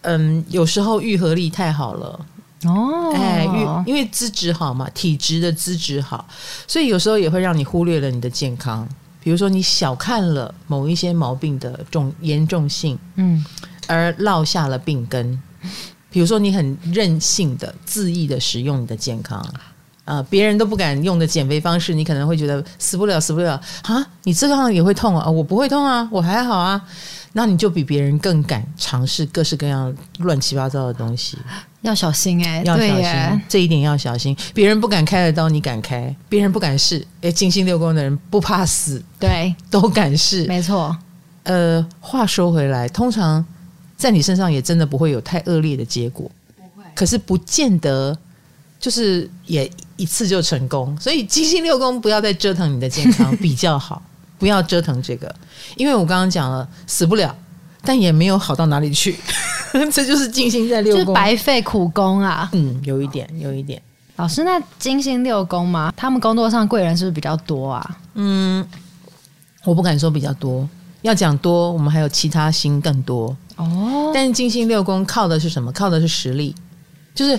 [0.02, 2.26] 嗯，有时候愈合力太好了
[2.64, 3.46] 哦，哎，
[3.86, 6.26] 因为资质好嘛，体质的资质好，
[6.66, 8.88] 所以有时候也会让你忽略了你的健康。
[9.20, 13.44] 比如说，你小看了某一些毛病的重严重性，嗯，
[13.88, 15.42] 而落下了病根。
[16.10, 19.52] 比如说，你很任性的、恣意的使用你的健康，啊、
[20.04, 24.06] 呃，别人都不敢用的减肥方式，你可能会觉得死不了，死不了啊！
[24.22, 25.28] 你这个样也会痛啊？
[25.28, 26.80] 我不会痛啊，我还好啊。
[27.38, 31.36] 那你就比别人更敢尝试各式各样乱七八糟的东西，
[31.82, 34.34] 要小心哎、欸，要小心这一点要小心。
[34.54, 40.96] 别人不敢开的刀，你敢开；别人不敢试，哎，金星六宫的人不怕死，对， 都敢试，没错。
[41.42, 43.44] 呃，话说回来，通常
[43.98, 46.86] 在你身上也真的不会有太恶劣的结果，不会。
[46.94, 48.16] 可是不见得
[48.80, 54.02] 就是也一次就成功，所以金星六宫不要再折腾你的健康 比较好。
[54.38, 55.34] 不要折腾这个，
[55.76, 57.34] 因为我刚刚讲了，死不了，
[57.82, 59.16] 但也没有好到哪里去，
[59.92, 62.48] 这就是金星在六宫，白费苦功啊。
[62.52, 63.80] 嗯，有一点，有一点。
[64.16, 65.92] 老师，那金星六宫吗？
[65.96, 67.98] 他们工作上贵人是不是比较多啊？
[68.14, 68.66] 嗯，
[69.64, 70.66] 我不敢说比较多，
[71.02, 74.10] 要讲多，我们还有其他星更多哦。
[74.14, 75.70] 但是金星六宫靠的是什么？
[75.72, 76.54] 靠的是实力，
[77.14, 77.38] 就是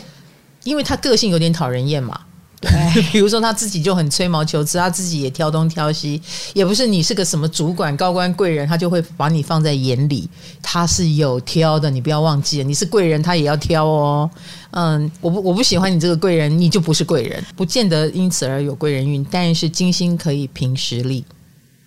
[0.64, 2.20] 因为他个性有点讨人厌嘛。
[2.60, 2.72] 对，
[3.12, 6.20] 比如说他自己就很吹毛求疵，他自己也挑东挑西，
[6.56, 10.28] 也不是你是个什么主管、高官、贵人，他就会把你放在眼里。
[10.62, 14.30] 他是有挑的，你不要忘记了，你是贵人，他也要挑哦。
[14.72, 19.24] 嗯，我不我不喜欢你这个贵人，你就不是贵人，不见得因此而有贵人运。
[19.30, 21.24] 但是金星可以凭实力。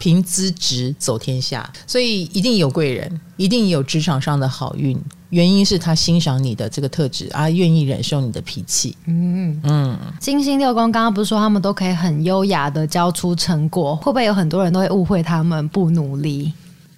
[0.01, 4.99] 凭资质走天下，所以一定有贵人，一定有职场上的好运。
[5.29, 8.97] 原因是他欣赏你的这个特质啊，愿意忍受你的脾气。
[9.05, 16.51] 嗯嗯，金星六宫刚刚不是说他们都可以很优雅的交出成果，会不会有很多人都会误会他们不努力？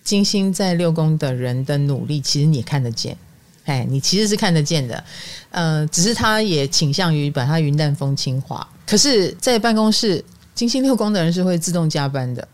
[0.05, 3.17] 金星在六宫的人的努力，其实你也看得见，
[3.65, 5.05] 哎，你其实是看得见的。
[5.51, 8.67] 呃，只是他也倾向于把他云淡风轻化。
[8.87, 12.47] 可是，在办公室，金星六宫的人是会自动加班的。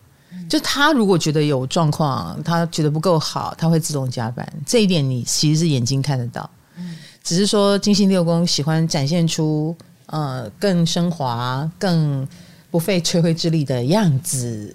[0.49, 4.47] 就他如果觉得有状况，他觉得不够好，他会自动加班。
[4.67, 6.49] 这一点你其实是眼睛看得到，
[7.23, 12.27] 只是说金星六宫喜欢展现出呃更升华、更
[12.71, 14.75] 不费吹灰之力的样子，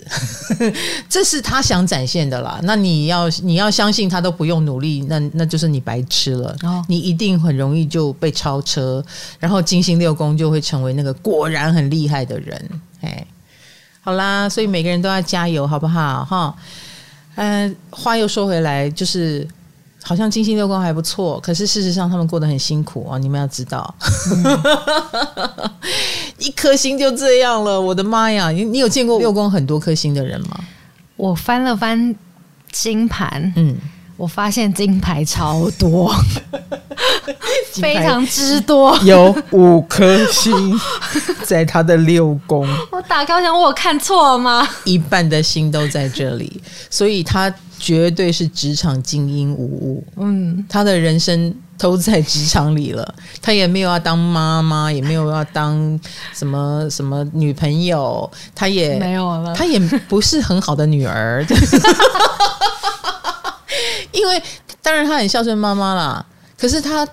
[1.10, 2.60] 这是他想展现的啦。
[2.64, 6.56] 那你要你要相信他都不用努力，那那就是你白痴了。
[6.64, 9.04] 哦，你一定很容易就被超车，
[9.40, 12.70] 然后金星六宫就会成为那个果然很厉害的人。
[13.02, 13.26] 哎。
[14.06, 16.26] 好啦，所以每个人都要加油，好不好？
[16.26, 16.54] 哈，
[17.36, 19.48] 嗯，话又说回来，就是
[20.04, 23.18] 好像金星六宫还不错，可是事实上他们过得很辛苦啊！
[23.18, 23.96] 你们要知道，
[24.30, 24.60] 嗯、
[26.38, 28.50] 一颗星就这样了，我的妈呀！
[28.50, 30.60] 你你有见过六宫很多颗星的人吗？
[31.16, 32.14] 我翻了翻
[32.74, 33.78] 金盘，嗯，
[34.18, 36.14] 我发现金牌超多。
[37.82, 40.80] 非常之多，有五颗星
[41.44, 42.68] 在他的六宫。
[42.92, 44.68] 我打开我想，我看错了吗？
[44.84, 50.04] 一半的心都在这里，所以他绝对是职场精英无误。
[50.18, 56.00] 嗯，他的人生都在职场里了，他也没有要当妈妈，也没有要当
[56.34, 61.46] 什么什么女朋友，他也没有了，他也不是很好的女儿。
[64.12, 64.42] 因为
[64.82, 66.26] 当然他很孝顺妈妈啦，
[66.58, 67.08] 可是他。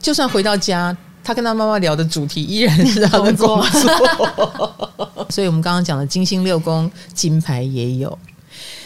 [0.00, 3.66] 就算回到家，他跟他妈妈聊的主题依然是他的工作。
[5.30, 8.18] 所以，我们刚刚讲的金星六宫金牌也有。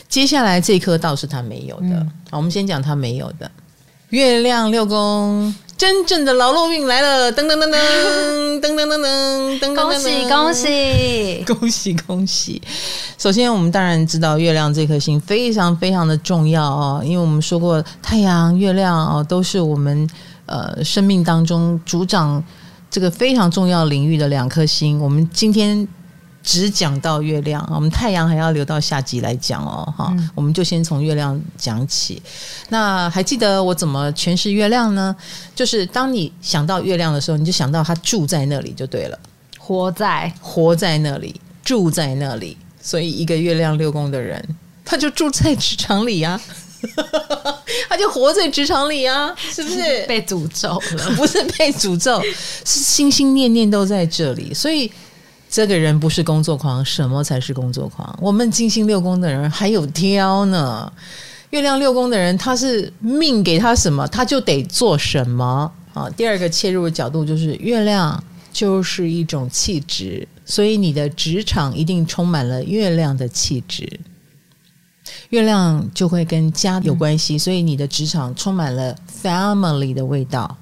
[0.08, 1.86] 接下来这颗倒是他没有的。
[1.90, 3.50] 嗯、好，我们先讲他没有的。
[4.10, 7.30] 月亮六宫，真正的劳碌运来了！
[7.30, 9.74] 噔噔噔噔噔噔噔噔噔！
[9.74, 12.62] 恭喜恭喜 恭喜恭喜！
[13.18, 20.08] 首先，我们当然知道月亮这颗星非常非常的重要哦，因为我们说过，太阳、月亮哦都是我们。
[20.48, 22.42] 呃，生命当中主掌
[22.90, 25.86] 这个非常重要领域的两颗星，我们今天
[26.42, 29.94] 只讲到月亮，我们太阳还要留到下集来讲哦。
[29.96, 32.22] 哈，嗯、我们就先从月亮讲起。
[32.70, 35.14] 那还记得我怎么诠释月亮呢？
[35.54, 39.18] 就是当你想到月亮的时候，你就想到它住在那里就对了，
[39.58, 42.56] 活在活在那里，住在那里。
[42.80, 44.42] 所以，一个月亮六宫的人，
[44.82, 46.40] 他就住在职场里呀、啊。
[47.88, 51.10] 他就活在职场里啊，是不是 被诅咒了？
[51.16, 52.22] 不是被诅咒，
[52.64, 54.52] 是心心念念都在这里。
[54.52, 54.90] 所以
[55.50, 58.18] 这个人不是工作狂，什么才是工作狂？
[58.20, 60.92] 我们金星六宫的人还有挑呢。
[61.50, 66.06] 月亮六宫的人，他是命给他什么，他就得做什么啊。
[66.10, 73.88] 第二个切入的角度就是，月亮就是一种气质，所以你的职场一定充满了月亮的气质。
[75.30, 80.56] 月亮就会跟家有关系，所以你的职场充满了 family 的味道，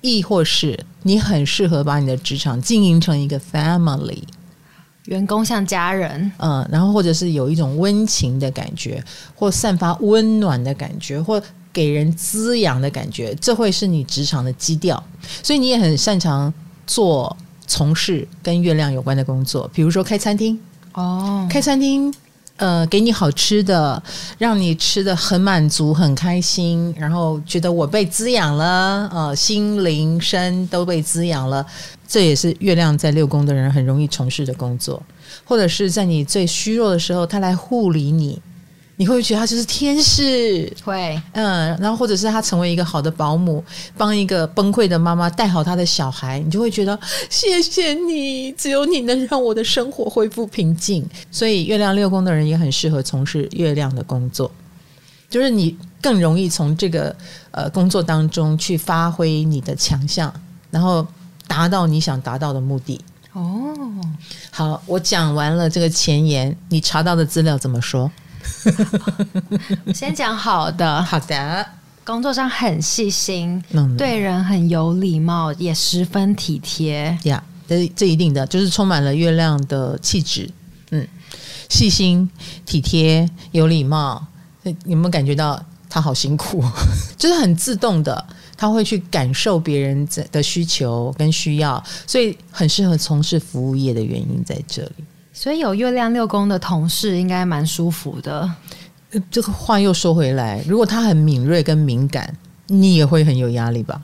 [0.00, 4.22] 亦或是你很适合把你的职场经营成一个 family，
[5.04, 9.02] 员工像家人，嗯，然后或者是有一种温情的感觉，
[9.34, 15.02] 或散发温暖的感觉，或给人滋养的感觉，这会是你职场的基调。
[15.42, 16.52] 所以你也很擅长
[16.86, 20.58] 做从事跟月亮有关的工作，比如说开餐厅。
[20.92, 22.14] 哦，开餐厅。
[22.56, 24.00] 呃，给你好吃的，
[24.38, 31.66] 让你吃的很满足、很开心，然后觉得我被滋养了，呃，心灵身都被滋养了，
[32.06, 35.02] 这也是月亮在六宫的人很容易从事的工作，
[35.44, 38.40] 或者是在你最虚弱的时候，他来护理你。
[38.96, 40.72] 你会觉得他就是天使？
[40.84, 43.62] 会，嗯，然后或者是他成为一个好的保姆，
[43.96, 46.96] 帮一个崩溃的妈妈带好他的小孩，你就会觉得
[47.28, 51.04] 谢谢你，只有你能让我的生活恢复平静。
[51.30, 54.48] 所以月亮六宫的人也很适合从事月亮的工作，
[55.28, 57.14] 就是你更容易从这个
[57.50, 60.32] 呃工作当中去发挥你的强项，
[60.70, 61.04] 然后
[61.48, 63.00] 达到你想达到的目的。
[63.32, 63.74] 哦，
[64.52, 68.08] 好，我讲完了这个前言，你查到的资料怎么说？
[69.94, 71.66] 先讲好的，好的。
[72.04, 77.18] 工作上很细心，嗯，对人很有礼貌，也十分体贴。
[77.24, 80.50] 呀，这这一定的，就是充满了月亮的气质。
[80.90, 81.06] 嗯，
[81.70, 82.28] 细心、
[82.66, 84.26] 体贴、有礼貌。
[84.86, 86.64] 有没有感觉到他好辛苦？
[87.18, 88.26] 就是很自动的，
[88.56, 95.04] 他会去感受别人的需求跟需要，所以很适合从事服务业的原因在这里。
[95.36, 98.48] 所以有月亮六宫的同事应该蛮舒服的。
[99.30, 102.34] 这个话又说回来，如果他很敏锐跟敏感，
[102.68, 104.00] 你也会很有压力吧？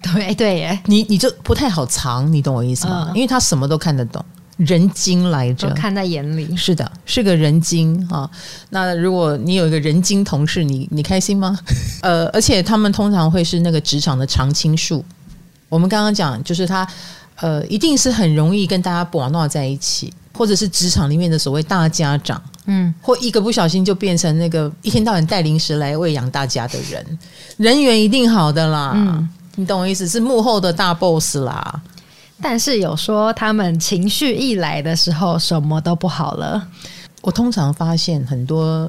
[0.00, 3.08] 对对耶，你你就不太好藏，你懂我意思吗？
[3.10, 4.24] 嗯、因为他什么都看得懂，
[4.56, 6.56] 人精来着，看在眼里。
[6.56, 8.30] 是的，是个人精啊。
[8.70, 11.58] 那如果你有一个人精同事，你你开心吗？
[12.02, 15.04] 呃，而且他们通常会是那个职场的常青树。
[15.68, 16.86] 我们刚刚讲，就是他
[17.36, 20.12] 呃，一定是很容易跟大家玩闹在一起。
[20.38, 27.04] 或者是职场里面的所谓大家长，嗯，或一个不小心就变成那个一天到晚带零食来喂养大家的人，
[27.56, 28.92] 人缘一定好的啦。
[28.94, 30.06] 嗯，你懂我意思？
[30.06, 31.82] 是幕后的大 boss 啦。
[32.40, 36.64] 但是有说他们情绪一来的时候，什么都不好了。
[37.20, 38.88] 我通常发现很多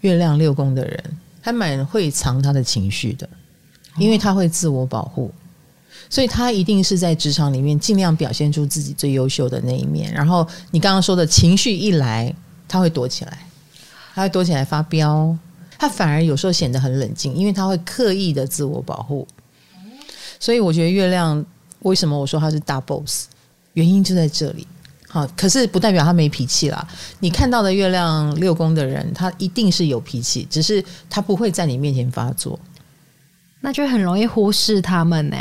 [0.00, 1.04] 月亮六宫的人
[1.40, 3.28] 还蛮会藏他的情绪的，
[3.98, 5.32] 因为他会自我保护。
[6.10, 10.12] 所以他一定是在职场里面尽量表现出自己最优秀的那一面。
[10.12, 12.34] 然后你刚刚说的情绪一来，
[12.66, 13.38] 他会躲起来，
[14.14, 15.36] 他会躲起来发飙，
[15.78, 19.26] 他反而有时候显得很冷静，因为他会刻意的自我保护。
[20.40, 21.44] 所以我觉得月亮
[21.80, 23.26] 为什么我说他是大 boss，
[23.74, 24.66] 原因就在这里。
[25.10, 26.86] 好，可是不代表他没脾气啦。
[27.20, 32.58] 你看到的月亮六宫的人，他一定是有脾气，只是他不会在你面前发作。
[33.60, 35.36] 那就很容易忽视他们呢、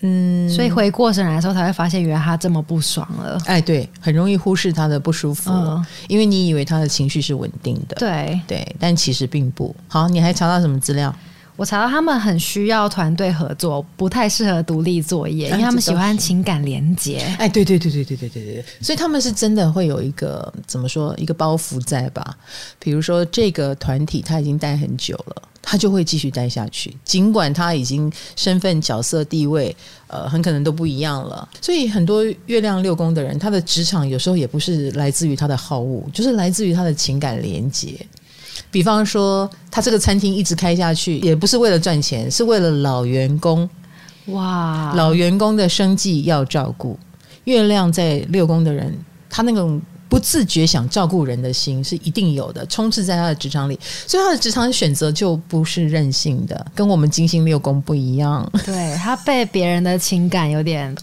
[0.00, 3.40] 嗯，所以回过神来的时候才会发现，原来他这么不爽了。
[3.46, 10.06] 哎，对，很容易忽视他的不舒服，嗯、因为你以为他的情绪是稳定的，对对，但其实并不好。
[10.08, 11.14] 你还查到什么资料？
[11.56, 17.18] 我查到他们很需要团队合作，不太适合独立作业，因为他们喜欢情感连接。
[17.38, 22.36] 哎，对对对对对对对对，所以他们是真的会有一个怎么说一个包袱在吧？
[22.78, 29.74] 比如说这个团体他已经待很久了，他就会继续待下去，尽管他已经身份、角色、地位，
[30.08, 31.48] 呃，很可能都不一样了。
[31.60, 37.94] 所以很多月亮六宫的人，他的职场有时候也不是来自于他的好恶，就是来自于他的情感连接。
[38.70, 43.68] 比方说，他这个餐厅一直开下去，也不是为了赚钱，是为了老员工。
[44.26, 46.98] 哇，老员工的生计要照顾。
[47.44, 48.92] 月亮在六宫的人，
[49.30, 58.50] 他那种不自觉想照顾人的心是一定有的，充斥在他的职场里，所以他的职场选择就不是任性的，跟我们金星六宫不一样。
[58.64, 60.94] 对，他被别人的情感有点。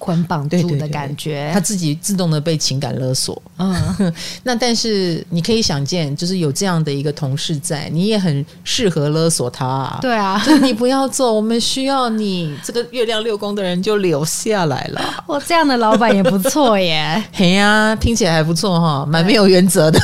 [0.00, 3.40] 捆绑住的感觉，他自己自动的被情感勒索。
[3.58, 9.98] 嗯， 那但是你可以想见，就是有这样的一个同事在，你也很适合勒索他啊。
[10.00, 12.56] 对啊，就你不要做，我们需要你。
[12.64, 15.00] 这个月亮六宫的人就留下来了。
[15.28, 17.22] 我这样的老板也不错耶。
[17.32, 20.00] 嘿呀、啊，听起来还不错哈，蛮没有原则的。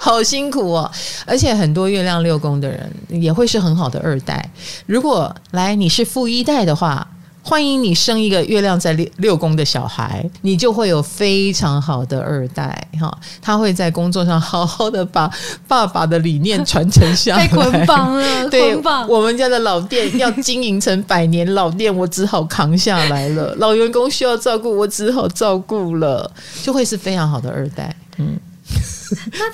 [0.00, 0.90] 好辛苦哦，
[1.26, 4.50] 而且很多月亮六宫的人也会是很好的二代。
[4.86, 7.06] 如果来你是富一代的话。
[7.42, 13.12] 欢迎你生一个月亮在六六宫的小孩，你就会有非常好的二代哈。
[13.40, 15.30] 他会在工作上好好的把
[15.66, 17.46] 爸爸的理念传承下来。
[17.48, 19.08] 被捆绑了， 对，捆绑。
[19.08, 23.54] 我们家的老店要经营成百年老店，我只好扛下来了。
[23.56, 26.30] 老员工需要照顾，我只好照顾了，
[26.62, 27.94] 就会是非常好的二代。
[28.18, 28.38] 嗯。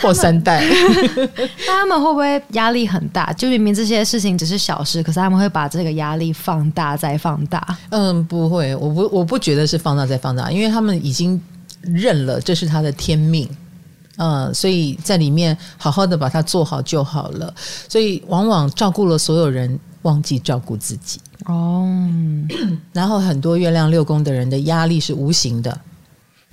[0.00, 0.64] 或三代，
[1.66, 3.32] 那他们会不会压力很大？
[3.32, 7.76] 就明明这些事情只是小事，可是他们会把这个压力放大再放大。
[7.90, 11.40] 嗯，不会，我不，我不觉得是放大再放大，因为他们已经
[11.82, 13.48] 认了这是他的天命。
[14.18, 17.54] 嗯，所以在里面好好的把它做好就好了。
[17.88, 21.20] 所以往往照顾了所有人，忘记照顾自己。
[21.44, 21.86] 哦，
[22.94, 25.78] 然后很多月亮六宫的人的压力是无形的，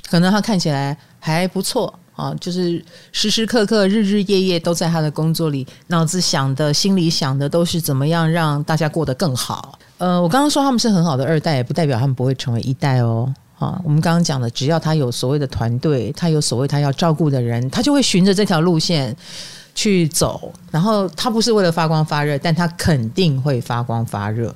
[0.09, 1.97] 可能他看起来还不错。
[2.15, 9.77] 啊，就是时时刻刻、日日夜夜都在他的工作里，脑子想的、心里想的都是怎么样让大家过得更好。
[9.97, 13.33] 呃，我刚刚说他们是很好的二代，也不代表他们不会成为一代哦。
[13.57, 19.15] 啊，我们刚刚讲的，只要他有所谓的团队，他有所谓他要照顾的人，他就会循着这条路线
[19.73, 20.51] 去走。
[20.69, 24.53] 然后他不是为了发光发热，但他肯定会发光发热。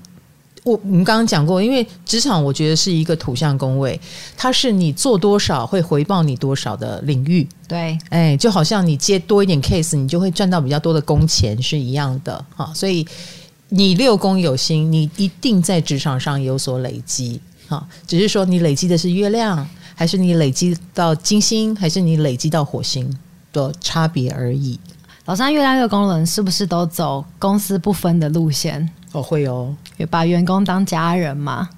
[0.68, 4.00] 我我们刚刚讲过，因为职场我觉得是一个土象宫位，
[4.36, 7.48] 它是你做多少会回报你多少的领域。
[7.68, 12.70] 对，哎，就好像你接多一点 case，你就会赚到比较多的工钱是一样的哈。
[12.76, 13.08] 所以
[13.70, 17.88] 你六宫有心，你一定在职场上有所累积哈。
[18.06, 23.18] 只是说你累积的是月亮，还是你累积到金星，还是你累积到火星
[23.54, 24.78] 的差别而已。
[25.26, 28.90] 老三月亮六宫人是不是都走公私不分的路线？
[29.14, 29.76] 哦，会哦，
[30.10, 31.70] 把员工当家人嘛，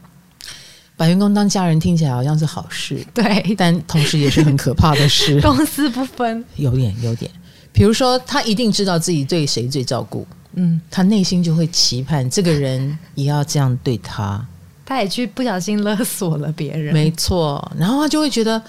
[0.97, 5.39] 把员工当家人听起来好像是好事，对，但同时也是很可怕的事。
[5.41, 7.29] 公私不分，有点有点。
[7.71, 14.43] 比如说，他一定知道自己对谁最照顾，嗯，他内心就会期盼这个人也要这样对他，
[14.85, 18.61] 他也去不小心勒索了别人，没错，然后他就会觉得，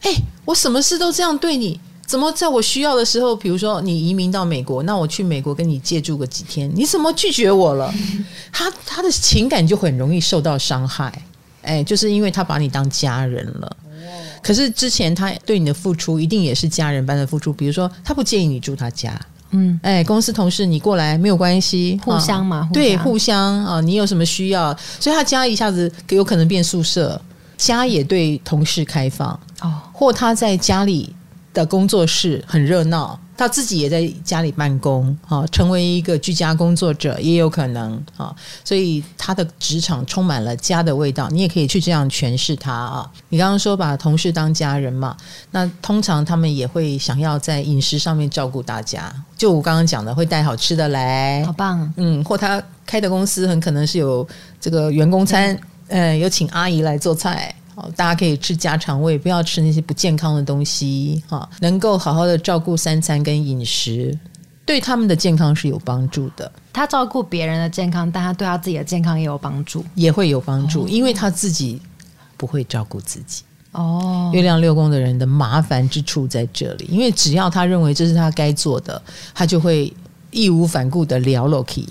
[0.00, 0.10] 哎，
[0.46, 1.78] 我什么事都这样对你。
[2.08, 7.92] 怎么在我需要的时候，比如说你移民到美国，那我去美国跟你借住个几天，你怎么拒绝我了？
[8.50, 11.12] 他他的情感就很容易受到伤害，
[11.60, 13.76] 哎，就是因为他把你当家人了。
[14.42, 27.20] 可是之前他对你的付出一定也是家人般的付出，比如说他不建议你住他家，嗯，哎，公司同事你过来没有关系，互相嘛，对，互相啊，你有什么需要，所以他家一下子有可能变宿舍，
[27.58, 29.28] 家也对同事开放
[29.60, 31.14] 哦，或他在家里。
[31.58, 38.32] 的工作室很热闹，他自己也在家里办公，啊，成为一个居家工作者也有可能，啊，
[38.64, 41.28] 所以他的职场充满了家的味道。
[41.30, 43.10] 你也可以去这样诠释他啊。
[43.30, 45.16] 你刚刚说把同事当家人嘛，
[45.50, 49.12] 那通常他们也会想要在饮食上面照顾大家。
[49.36, 54.26] 就我刚刚讲的，会带好吃的来，好棒，嗯，或他开的公司很可能是有
[54.60, 57.52] 这个员工餐，嗯，有请阿姨来做菜。
[57.94, 61.22] 大家可以吃家常味，不要吃那些不健康的东西。
[61.28, 64.16] 哈，能够好好的照顾三餐跟饮食，
[64.64, 66.50] 对他们的健康是有帮助的。
[66.72, 71.80] 他照顾别人的健康，但他对他自己的健康也有帮助，也会有帮助，因为他自己
[72.36, 73.42] 不会照顾自己。
[73.72, 79.00] 哦，月亮六宫的人的麻烦之处在这里，因为只要他认为这是他该做的，
[79.34, 79.92] 他就会
[80.30, 81.86] 义无反顾的聊 Loki。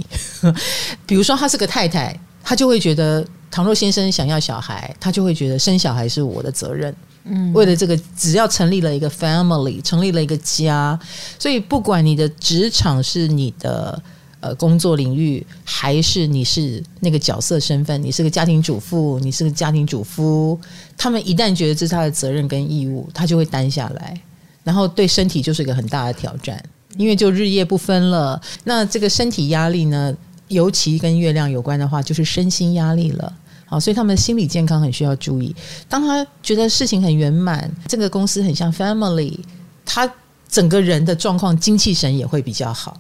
[1.06, 2.18] 比如说，他是个太太。
[2.50, 6.93] 他就会觉得，倘若先生想要小孩，他就会觉得生小孩是我的责任。
[7.30, 10.98] 嗯，为了这个，只要成立了一个 family，成立了一个家，
[11.38, 14.02] 所以不管你的职场是你的
[14.39, 20.58] 呃工作领域，还是你是那个角色身份，你是个家庭主妇，你是个家庭主夫，
[20.98, 24.18] 他们一旦觉得这是他的责任跟义务，他就会担下来，
[24.64, 26.64] 然后对身体就是一个很大的挑战，
[26.95, 28.41] 因为就日夜不分了。
[28.64, 30.16] 那这个身体压力呢，
[30.48, 33.34] 尤其跟月亮有关的话，就是身心压力了。
[33.66, 35.54] 好，所以他们的心理健康很需要注意。
[35.89, 39.38] 当他觉得事情很圆满，这个公司很像 family，
[39.86, 40.10] 他
[40.50, 42.98] 整个人的状况精气神也会比较好。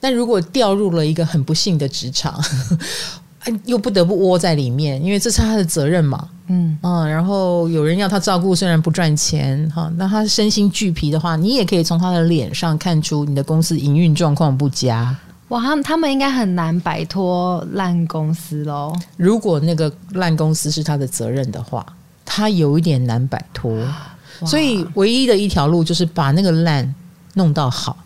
[0.00, 2.42] 但如果掉入了一个很不幸的职场，
[3.64, 6.28] 又不得不窝在里面，因为这是他的责任嘛。
[6.48, 15.16] 嗯嗯，然后有人要他照顾，虽然不赚钱，哈，那他身心俱疲的话，你也可以从他的脸上看出你的公司营运状况不佳。
[15.48, 18.94] 哇，他们他们应该很难摆脱烂公司喽。
[19.16, 21.84] 如果那个烂公司是他的责任的话，
[22.24, 23.82] 他有一点难摆脱。
[24.46, 26.94] 所以唯一的一条路就是把那个烂
[27.34, 27.96] 弄到好，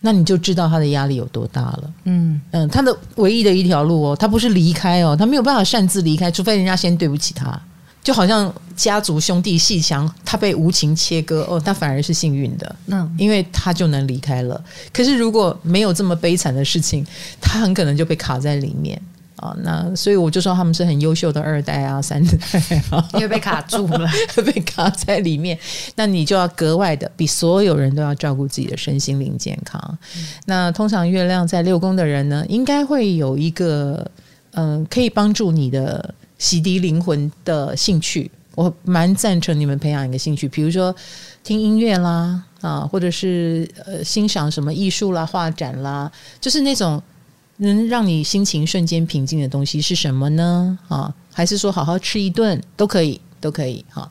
[0.00, 1.92] 那你就知道他的压力有多大了。
[2.04, 7.60] 嗯嗯，他的唯一的一条路哦，他不是离开哦，他没有办法擅自离开，除非人家先对不起他。
[8.02, 14.62] 就好像家族兄弟鬩墙，他被无情切割哦，他反而是幸运的，嗯，因为他就能离开了。
[14.94, 17.06] 可是如果没有这么悲惨的事情，
[17.38, 18.98] 他很可能就被卡在里面
[19.36, 19.54] 啊。
[19.62, 22.38] 那所以我就说他们是很优秀的二代啊、三代
[22.88, 24.08] 啊， 因为被卡住了，
[24.46, 25.58] 被卡在里面。
[25.96, 29.98] 那你就要格外的比所有人都要照顾自己的身心灵健康。
[30.16, 34.10] 嗯、那通常月亮在六宫的人呢，应该会有一个
[34.52, 36.14] 嗯、呃，可以帮助你的。
[36.38, 40.94] 洗涤灵魂的兴趣，我蛮赞成你们培养一个兴趣，比如说
[41.44, 46.10] 听音乐啦，啊，或者是呃欣赏什么艺术啦、画展啦，
[46.40, 47.02] 就是那种
[47.58, 50.78] 能让你心情瞬间平静的东西是什么呢？
[50.88, 54.08] 啊，还是说好好吃一顿都可以，都可以哈。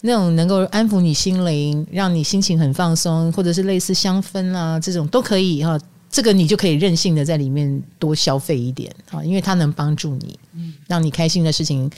[0.00, 5.78] 那种能够安抚你心灵，让你心情很放松，或者是类似香氛啊这种都可以哈。
[6.10, 10.38] 这个你就可以任性的在里面多消费一点啊，因为它能帮助你，
[10.86, 11.90] 让你开心的事情，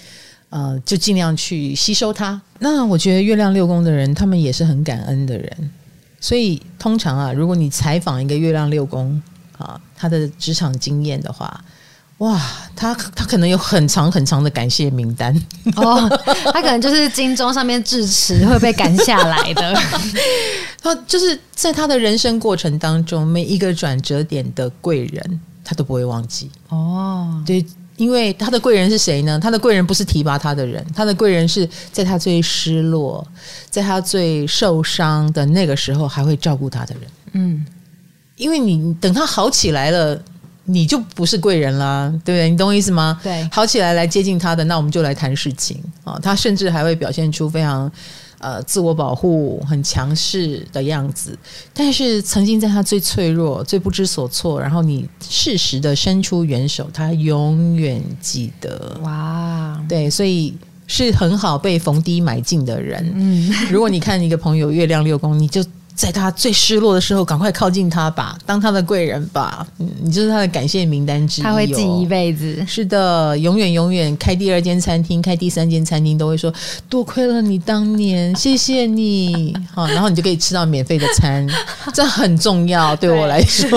[0.48, 2.40] 呃，就尽量去吸收它。
[2.58, 5.70] 那我觉得月亮六宫的人，他们也是很感恩的人，
[6.20, 9.22] 所以通常啊，如果你采访一个月亮六宫
[9.56, 11.64] 啊，他的职场经验的话。
[12.20, 12.38] 哇，
[12.76, 15.34] 他他可能有很长很长的感谢名单
[15.76, 16.06] 哦，
[16.52, 19.74] 他可能就是金钟上面致辞会被赶下来的。
[20.82, 27.42] 他就是在他的人生过程当中，每一个转折点的贵人，他都不会忘记哦。
[27.46, 27.64] 对，
[27.96, 29.40] 因为他的贵人是谁呢？
[29.40, 33.26] 他的贵人不是提拔他的人，他的贵人是在他最失落、
[33.70, 37.04] 在他最受伤的那个时候，还会照顾他的人。
[37.32, 37.64] 嗯，
[38.36, 40.22] 因为你等他好起来了。
[40.72, 42.48] 你就不是贵人啦，对不对？
[42.50, 43.18] 你懂我意思吗？
[43.22, 46.18] 对，好起来来接近他的，那我们就来谈事情啊。
[46.22, 47.90] 他甚至还会表现出非常
[48.38, 51.36] 呃自我保护、很强势的样子。
[51.74, 58.98] 但是曾经在他最脆弱、最不知所措，然后你适时的伸出援手，他永远记得。
[59.02, 60.56] 哇，对，所以
[60.86, 63.12] 是很好被逢低买进的人。
[63.14, 65.64] 嗯，如果你看一个朋友月亮六宫，你就。
[65.94, 69.66] 在他最失落的时候，赶快靠近他吧，当他的贵人吧。
[69.78, 72.64] 嗯，你就是他的感谢名单之一，他会记一辈子。
[72.66, 76.52] 是的，永远永远开第二间餐厅，开第三间餐厅都会说
[76.88, 79.54] 多亏了你当年，谢谢你。
[79.74, 81.46] 好，然后你就可以吃到免费的餐，
[81.92, 83.68] 这很重要对我来说。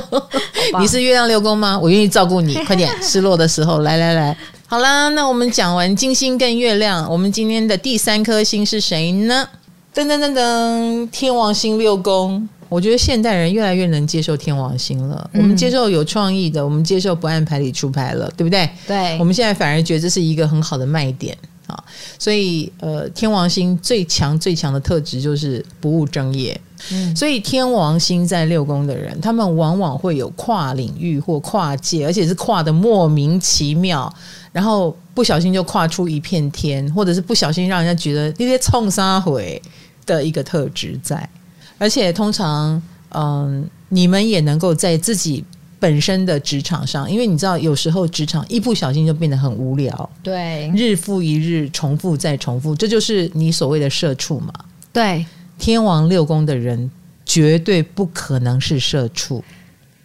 [0.78, 1.78] 你是月亮六宫吗？
[1.78, 4.36] 我愿意照顾你，快点，失落的时候来来来。
[4.66, 9.48] 好啦，那我们讲完金星跟月亮，我们今天的第三颗星是谁呢？
[9.96, 15.30] 噔噔噔噔，天王星六宫，我觉得现代人越来越能接受天王星了。
[15.32, 18.68] 嗯、我们接受有创意的，我们接受不按牌理出牌了，对不对？
[18.86, 21.34] 对，我们现在反而觉得这是一个很好的卖点
[21.66, 21.82] 啊。
[22.18, 26.60] 所以，呃，天王星最强最强的特质就是不务正业。
[26.90, 34.12] 嗯，所以天王星在六宫的人，他们往往会有跨领域或跨界，而且是跨得莫名其妙。
[34.52, 39.60] 然后不小心就跨出一片天，或者是不小心让人家觉得你在冲啥回。
[40.06, 41.28] 的一个特质在，
[41.76, 42.80] 而且通常，
[43.10, 45.44] 嗯，你们也能够在自己
[45.78, 54.52] 本身的职场上，因为你知道，有时候职场一不小心就变得很无聊，对，日复一日，重复再重复，这就是你所谓的社畜嘛。
[54.92, 55.26] 对，
[55.58, 56.90] 天王六宫的人
[57.26, 59.44] 绝对不可能是社畜，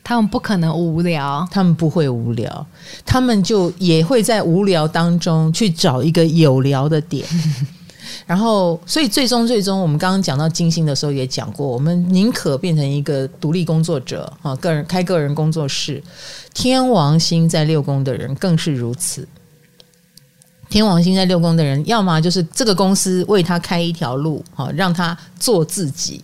[0.04, 2.66] 他们不可能无聊，他们不会无聊，
[3.06, 7.26] 他们就也会在无聊当中去找一个有聊的点。
[8.26, 16.01] 然后，所以最终最终，我们刚刚讲到金星的时候也讲过，我们宁可变成一个独立工作者啊，个人开个人工作室。
[16.53, 19.28] 天王星在六宫的人更是如此。
[20.70, 26.24] 天王星在六宫的人，要么就是这个公司为他开一条路，哈，让他做自己。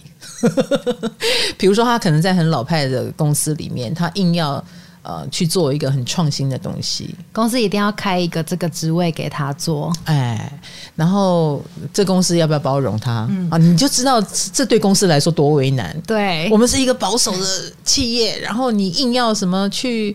[1.58, 4.64] 比如说，他可能在很老派的公司里面，他硬要。
[5.08, 10.52] 呃，去做一个很创新的东西，公司一定要开一个这个职位给他做，哎，
[10.98, 13.26] 然后这公司要不要包容他？
[13.30, 15.96] 嗯啊，你就知道这对公司来说多为难。
[16.06, 20.14] 对，我们是一个保守的企业，然后你硬要什么去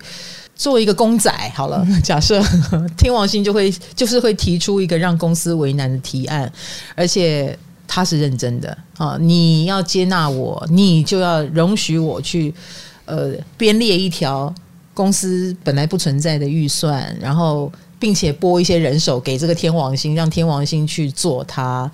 [0.55, 2.43] 做一个公仔，好了，假设
[2.99, 6.53] 天王星就会就是会提出一个让公司为难的提案，
[6.95, 12.53] 而且他是认真的啊，你要接纳我，你就要容许我去
[13.07, 14.55] 呃编列一条。
[14.95, 21.91] 公司本来不存在的预算，然后并且拨一些人手给这个天王星，让天王星去做它。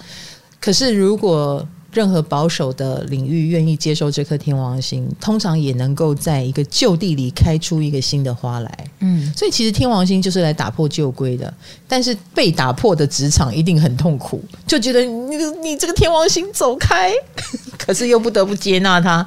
[0.60, 1.66] 可是如果
[1.98, 8.84] 任何保守的领域愿意接受这颗天王星，通常也能够在一个旧地里开出一个新的花来。
[9.00, 11.52] 嗯，所以其实天王星就是来打破旧规的。
[11.88, 17.12] 但是被打破的职场一定很痛苦，就觉得你你这个天王星走开，
[17.76, 19.26] 可是又不得不接纳它。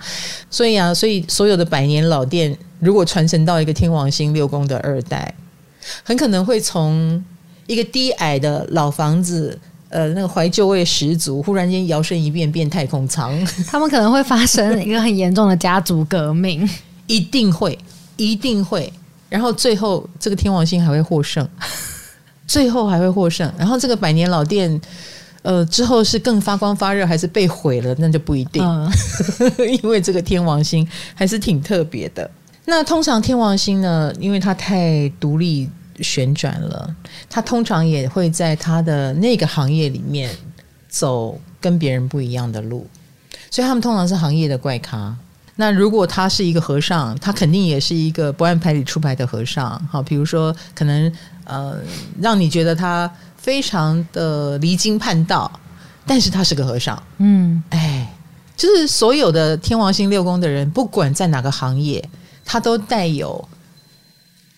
[0.50, 2.58] 所以啊，所以所有的百年老店。
[2.80, 5.36] 如果传承到一个天王星六宫的二代，
[6.04, 7.24] 很可能会从
[7.68, 9.60] 一个低矮的老房子，
[9.92, 13.38] 呃，那个怀旧味十足，忽然间摇身一变变太空舱。
[13.68, 16.68] 他们可能会发生一个很严重的家族革命，
[17.08, 17.78] 一定会，
[18.16, 18.92] 一定会。
[19.28, 21.46] 然后最后这个天王星还会获胜，
[22.48, 23.52] 最后还会获胜。
[23.58, 24.80] 然后这个百年老店，
[25.42, 28.64] 呃，之后是更发光发热，还是被毁了，那就不一定。
[28.64, 28.90] 嗯、
[29.84, 32.30] 因为这个天王星还是挺特别的。
[32.66, 35.70] 那通常天王星呢，因为它太独立
[36.02, 36.96] 旋转了，
[37.30, 40.30] 他通常也会在他的那个行业里面
[40.90, 42.88] 走跟别人不一样的路，
[43.50, 45.16] 所以他们通常是行业的怪咖。
[45.56, 49.80] 那如果他是一个和尚，他肯定也是一个不按牌理出牌的和尚。
[49.88, 51.12] 好，比如说可能
[51.44, 51.78] 呃，
[52.20, 55.52] 让你觉得他非常的离经叛道，
[56.06, 57.02] 但是他是个和尚。
[57.18, 58.12] 嗯，哎，
[58.56, 62.10] 就是所有的天王星六宫的人，不管在哪个行业。
[62.44, 63.48] 他都带有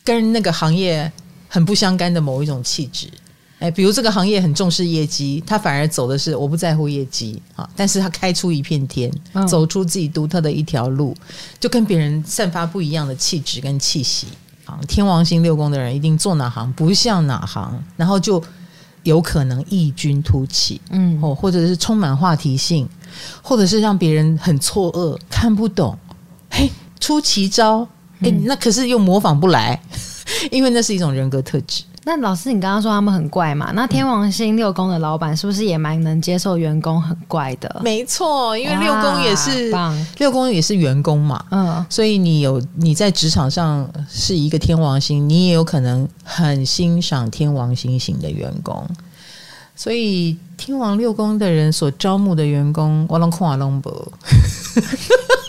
[0.04, 1.12] 跟那个行业
[1.54, 3.08] 很不相干的某一种气质，
[3.60, 9.12] 哎，比如这个行业很重视业绩，他反而走的是我不在乎业绩啊，但是他开出一片天，
[9.48, 11.16] 走出自己独特的一条路，
[11.60, 14.26] 就跟别人散发不一样的气质跟气息
[14.66, 14.80] 啊。
[14.88, 18.44] 天王星六宫的人一定做哪行不像哪行，然后就
[19.04, 22.90] 有可能异军突起，嗯，或或者是充满话题性，
[23.44, 25.96] 或者是让别人很错愕看不懂，
[26.50, 26.72] 嘿。
[27.00, 27.82] 出奇招，
[28.22, 29.78] 哎、欸，那可是又模仿不来，
[30.52, 31.84] 因为那是一种人格特质。
[32.06, 33.72] 那老师，你刚刚说他们很怪嘛？
[33.74, 37.80] 那天王星六宫的老板是不是也蛮能接受员工很怪的？
[37.82, 39.74] 没错，因为六宫也是
[40.18, 48.86] 六宫也是员工嘛，嗯，所以你有你在职场上是一个天王星，你也有可能很欣赏天王星型的员工。
[49.76, 54.12] 所以天王六宫的人所招募的员工，我拢看我拢无。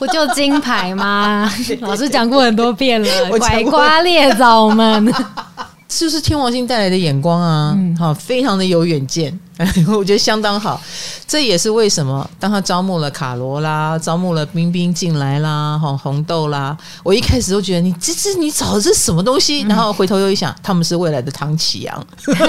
[0.00, 1.46] 不就金牌吗？
[1.82, 5.12] 老师讲过很多遍了， 拐瓜裂枣们，
[5.86, 9.38] 就是天王星带来的眼光啊，好、嗯，非常的有远见，
[9.96, 10.80] 我觉得相当好。
[11.26, 19.60] 这也是为什么当他招募了卡罗啦，招募了冰冰进来啦，哈，红豆啦，我一开始都觉得你这这你找的这是什么东西？
[19.62, 22.06] 然后回头又一想，他们是未来的唐启阳。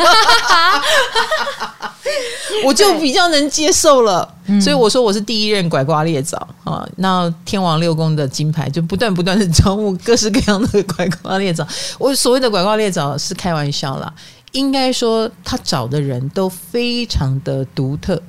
[2.65, 4.27] 我就比较能接受了，
[4.61, 6.85] 所以我说我是第一任拐瓜裂枣啊。
[6.97, 11.65] 那天王六宫的金牌就不断不断的招募各式各样的拐瓜裂枣。
[11.97, 14.11] 我所谓的拐瓜裂枣是开玩笑啦，
[14.51, 18.21] 应该说他找的人都非常的独特，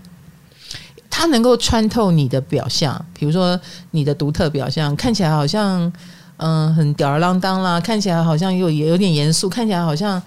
[1.08, 3.60] 他能够穿透你的表象，比如说
[3.90, 5.92] 你的独特表象看起来好像
[6.36, 10.20] 嗯、很吊儿郎当啦，看起来好像又也有点严肃，看起来好像。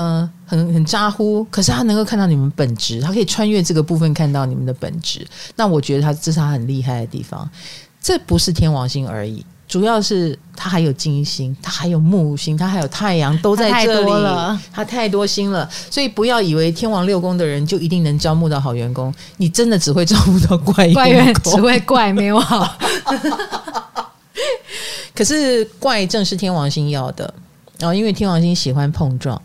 [0.00, 5.26] 嗯、很很咋呼，可是他能够看到你们本质，他可以穿越这个部分看到你们的本质。
[5.56, 7.50] 那我觉得他这是他很厉害的地方。
[8.00, 14.00] 这不是天王星而已，主要是他还有金星，他还有木星，他还有太阳，都在这里。
[14.00, 15.68] 他太多了，他太多星了。
[15.90, 22.76] 所以不要以为天王六宫的人就一定能招募到好员工，你真的只会招募到怪员工，怪员只会怪没有好。
[25.14, 27.34] 可是怪正是天王星要的，
[27.78, 29.40] 然后因为天王星喜欢碰撞。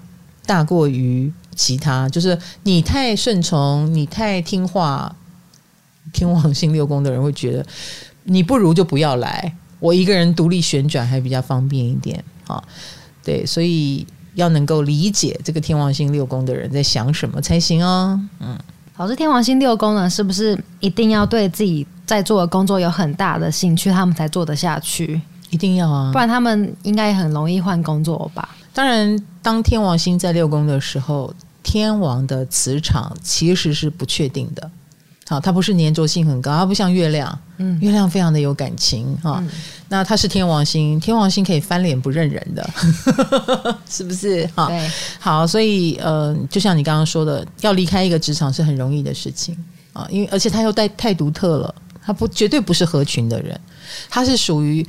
[0.45, 5.15] 大过于其他，就是你太顺从，你太听话，
[6.11, 7.65] 天王星六宫的人会觉得
[8.23, 12.63] 你不如就不要来，我一个人独立旋转还比较方便一点啊。
[13.21, 18.17] 对，所以要能够理解这个天王星六宫的人在想什么才行哦。
[18.39, 18.57] 嗯，
[18.95, 25.19] 老师，天王星六宫呢，是不是一定要对自己在做的工作有很大的兴趣，他们才做得下去？
[25.49, 28.55] 一定要啊，不然他们应该很容易换工作吧？
[28.73, 34.71] 当然，当天王星在六宫的时候，天王的磁场其实是不确定的。
[35.33, 39.37] 好，它不是粘着性很高，它不像月亮，嗯，月亮非常的有感情哈。
[39.39, 39.49] 嗯、
[39.89, 42.69] 那它是天王星，天王星可以翻脸不认人的，
[43.89, 44.45] 是不是？
[44.55, 49.57] 哈，对，好，所以呃，就像你刚刚说的，要离开一个职场是很容易的事情
[49.91, 51.75] 啊，因为而且他又带太独特了，
[52.05, 53.59] 他不绝对不是合群的人，
[54.11, 54.85] 他是属于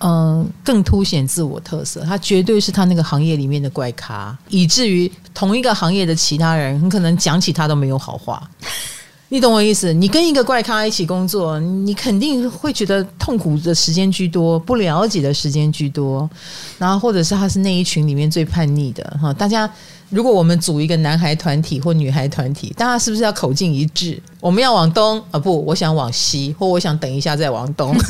[0.00, 8.46] 嗯、呃、更凸显自我特色，他绝对是他那个行业里面的怪咖，以至于同一个行业的其他人很可能讲起他都没有好话。
[9.28, 9.92] 你懂我意思？
[9.92, 16.28] 你跟一个怪咖一起工作，你肯定会觉得痛苦的时间居多，不了解的时间居多，
[16.78, 19.32] 然后或者是他是那一群里面最叛逆的哈。
[19.32, 19.68] 大家，
[20.10, 24.22] 如果我们组一个男孩团体或女孩团体，大家是不是要口径一致？
[24.40, 25.38] 我们要往东啊？
[25.40, 27.92] 不，我想往西，或我想等一下再往东。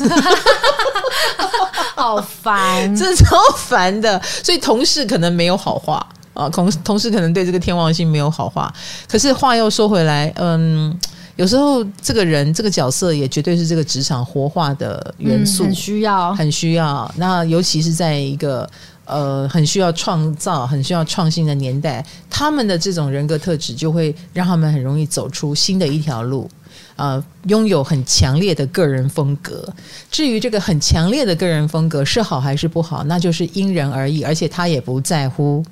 [1.95, 4.21] 好烦， 这超烦的。
[4.43, 6.07] 所以同事可能没有好话。
[6.37, 8.71] 啊，同同事可能对这个天王星没有好话，
[9.09, 10.95] 可是话又说回来，嗯，
[11.35, 17.11] 有时候这个人这个角色也绝对是这个职场活化的元素，嗯、很需要，很需要。
[17.17, 18.69] 那尤其是在一个
[19.05, 26.47] 呃很需要创造、很需要创新的年代，他们的这种人格特质就会让他们很容易走出新的一条路，
[26.97, 29.67] 呃，拥有很强烈的个人风格。
[30.11, 35.65] 至于这个很强烈的个人风格是好还是不好，那就是因人而异，而且他也不在乎。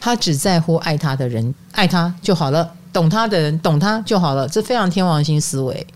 [0.00, 4.48] 他只在乎爱他的人，爱他就好了；懂他的人，懂他就好了。
[4.48, 5.86] 这非常天王星思维，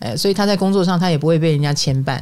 [0.00, 2.20] 哎，所以他在工作上他也不会被人家牵绊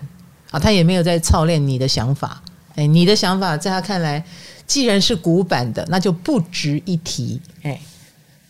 [0.51, 2.43] 啊，他也没有在操练你的想法，
[2.75, 4.23] 哎，你的想法在他看来，
[4.67, 7.81] 既然是古板的，那就不值一提，哎，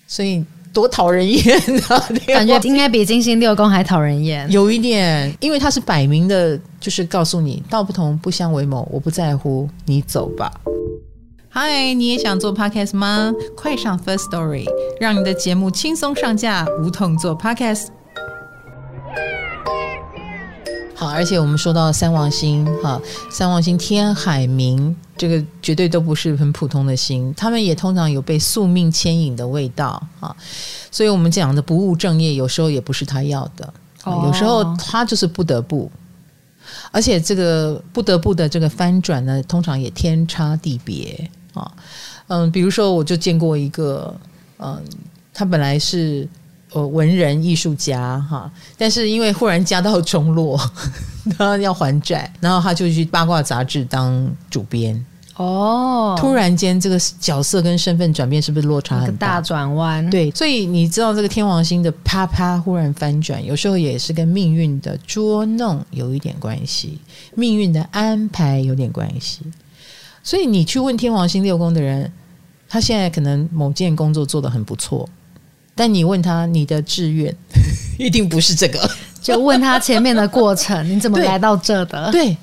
[0.07, 2.09] 所以多讨人厌啊！
[2.27, 10.51] 感觉应该比金星六宫还讨人厌，有一点，因为他是摆明的，就是告诉你道不同不相为谋，我不在乎，你走吧。
[11.55, 13.31] 嗨，你也想做 Podcast 吗？
[13.55, 14.65] 快上 First Story，
[14.99, 17.89] 让你的节目轻松上架，无痛做 Podcast。
[20.95, 22.99] 好，而且我们说到三王星，哈，
[23.31, 30.35] 三王星天海明，这个绝对都不是很普通的星，他们也通常有被宿命牵引的味道啊。
[30.91, 33.75] 所以我们讲的不务正业，有时候也不是他要的，
[34.05, 35.91] 哦、有时候他就是不得不。
[36.91, 41.31] 而且这个不得不的这个翻转呢，通常也天差地别。
[41.55, 41.73] 啊，
[42.29, 44.15] 嗯，比如说，我就见过一个，
[44.59, 44.83] 嗯，
[45.35, 46.29] 他本来是
[46.73, 50.59] 呃文人艺术家哈，但是因为忽然家道中落，
[51.39, 55.05] 他要还债，然后他就去八卦杂志当主编。
[55.37, 59.37] 哦，突然间这个角色跟身份转变，是不是落差很大？
[59.37, 60.09] 大转弯。
[60.11, 66.99] 对，所以你知道这个天王星的啪啪忽然翻转，有时候也是跟命运的捉弄有一点关系，
[67.35, 69.41] 命运的安排有点关系。
[70.23, 72.11] 所以你去问天王星六宫的人，
[72.69, 75.09] 他现在可能某件工作做得很不错，
[75.75, 77.35] 但你问他你的志愿，
[77.99, 78.91] 一定不是这个。
[79.21, 82.11] 就问他前面的过程，你怎么来到这的？
[82.11, 82.37] 对，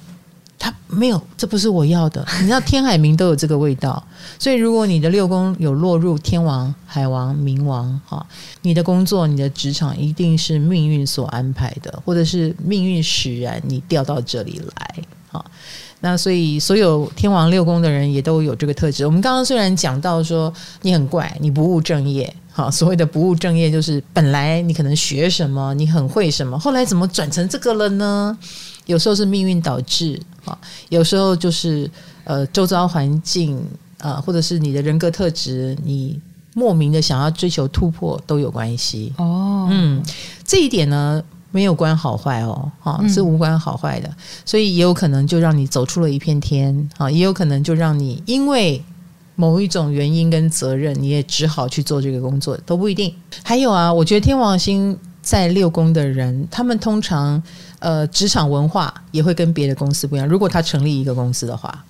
[0.58, 2.26] 他没有，这不是我要的。
[2.40, 4.02] 你知道天海明都有这个味道，
[4.38, 8.26] 所以如果你的六宫有落入天王、海王、冥王，哈，
[8.62, 14.96] 你的工作、你的职场一定是命运所安排的，或者是命运使然你调到这里来，
[15.32, 15.44] 哈。
[16.02, 19.06] 那所以，所有天王六宫的人也都有这个特质。
[19.06, 28.38] 我们刚刚虽然讲到说你很怪，你不务正业，好，所谓的不务正业就是本来你可能学什么，你很会什么，后来怎么转成这个了呢？
[28.86, 31.90] 有时候是命运导致，啊，有时候就是
[32.24, 33.58] 呃周遭环境
[33.98, 36.18] 啊，呃，或者是你的人格特质，你
[36.54, 39.14] 莫名的想要追求突破都有关系。
[39.18, 40.02] 哦，嗯，
[40.46, 41.22] 这一点呢。
[41.52, 48.84] 没有关好坏哦，哈，是无关好坏的，嗯、所以也有可能就让你走出了一片天，哈，也有可能就让你因为
[49.36, 53.14] 某一种原因跟责任，你也只好去做这个工作，都不一定。
[53.44, 57.42] 还有啊，我觉得天王星在六宫的人，他们通常
[57.80, 60.28] 呃职场文化也会跟别的公司不一样。
[60.28, 61.84] 如果他成立一个公司的话，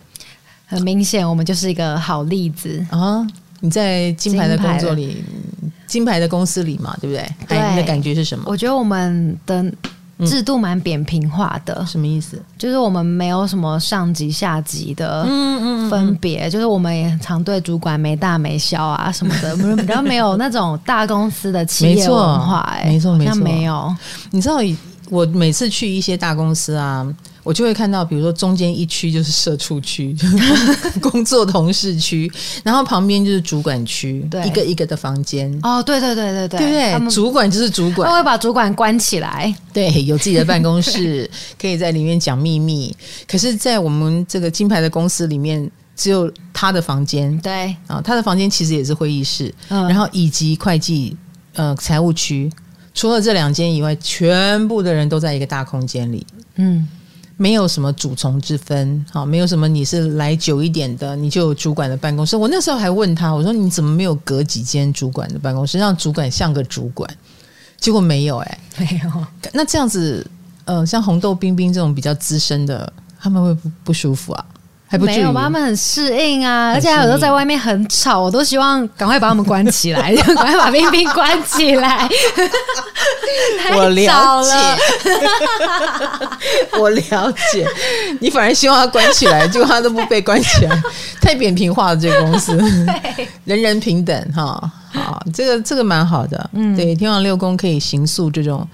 [0.68, 3.28] 很明显，我们就是一个好例子啊。
[3.62, 5.22] 你在金牌的工作里。
[5.90, 7.28] 金牌的公司里嘛，对不对？
[7.48, 8.46] 对，你的感觉是什么？
[8.48, 9.66] 我觉得我们的
[10.26, 11.76] 制度蛮扁平化的。
[11.80, 12.42] 嗯、什么意思？
[12.58, 15.24] 就是我们没有什么上级下级的
[15.90, 22.84] 分别，嗯嗯嗯、就是我们也常对主管没大没小啊什么的， 比较没有那种大公司的企业文化、欸。
[22.84, 23.96] 哎，没错，没错，没有。
[24.30, 24.58] 你知道，
[25.10, 27.06] 我每次去一些大公司啊。
[27.50, 30.16] 我就会看到，比如说中间一区就是社畜区，
[31.02, 32.32] 工作同事区，
[32.64, 35.52] 然后旁边就是主管区，对，一个一个的房间。
[35.64, 41.28] 哦，对对对对对，对对，主管就是主管，他会把主管关起来，对，有自己的办公室，
[41.60, 42.96] 可以在里面讲秘密。
[43.28, 47.76] 可是，在我们这个金牌的公司里面，只有他的房间，对。
[47.88, 51.18] 啊，他的房间其实也是会议室，嗯，然后以及会计
[51.54, 52.48] 呃财务区。
[52.94, 56.28] 除了这两间以外，全部的人都在一个大空间里。
[56.56, 56.88] 嗯，
[57.42, 62.36] 没有什么主从之分，好，没有什么你是来久一点的，你就有主管的办公室。
[62.36, 67.10] 我那时候还问他，我说你怎么没有隔几间主管的办公室，让主管像个主管？
[67.78, 69.26] 结果没有、欸，哎，没有。
[69.54, 70.30] 那这样子，
[70.66, 74.46] 呃，像红豆冰冰这种比较资深的，他们会不不舒服啊？
[74.92, 82.10] 还不没有，他们很适应啊，而且有时候在外面很吵，我都希望赶快把他们关起来， 赶快把冰冰关起来。
[83.76, 84.52] 我了解，
[86.80, 87.68] 我了解，
[88.20, 90.82] 你反而希望他关起来，结果他都不被关起来，
[91.22, 92.58] 太扁平化了这个公司，
[93.46, 98.68] 人人平等哈，好，这个这个蛮好的，嗯，对，天王六宫可以行塑这种。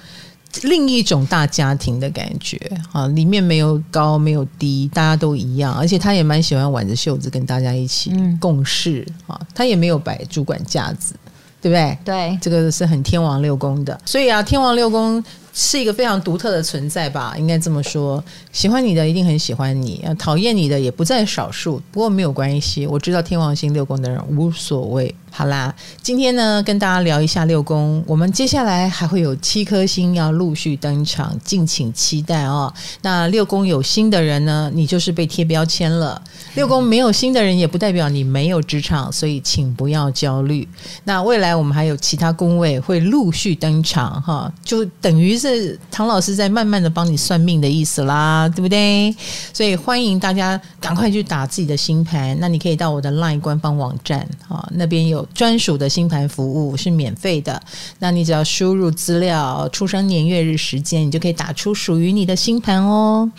[0.64, 2.58] 另一种大家庭的感觉
[2.92, 11.14] 啊，里面没有高没有低，大家都一样，而且他也蛮喜欢挽着袖子跟大家一起共事啊，他也没有摆主管架子，
[11.62, 11.98] 对不对？
[12.04, 15.24] 对，这个是很天王六宫的，所以啊，天王六宫。
[15.58, 18.22] 是一个非常独特的存在吧，应该这么说。
[18.52, 21.82] 喜欢你的一定很喜欢你，讨厌你的也不在少数。
[21.94, 25.16] 不过没有关系，我知道天王星六宫的人无所谓。
[25.32, 32.74] 好啦，今天呢，跟大家聊一下六宫，我们接下来还会有七颗星要陆续登场，敬请期待哦。
[33.02, 36.22] 那六宫有星的人呢，你就是被贴标签了；
[36.56, 40.66] 六宫没有星的人，也不代表你没有职场，所以请不要焦虑。
[41.04, 45.80] 那未来我们还有其他宫位会陆续登场，哈，就等于是。
[45.92, 49.16] 唐老师在慢慢的帮你算命的意思啦，对不对？
[49.54, 52.36] 所以欢迎大家赶快去打自己的星盘。
[52.40, 57.62] 那你可以到我的 LINE 官方网站啊，那边有专属的星盘服务，是免费的。
[58.00, 63.30] 那你只要输入资料、出生年月日时间，你就可以打出属于你的星盘哦。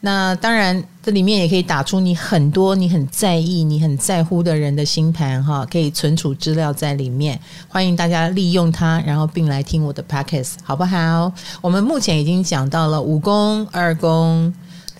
[0.00, 7.38] 那当然，这里面也可以打出你很多你很在意、你很在乎的人的星盘哈，可以存储资料在里面。
[7.66, 11.32] 欢迎大家利用它，然后并来听我的 podcast，好不好？
[11.60, 14.54] 我们目前已经讲到了五宫、二宫、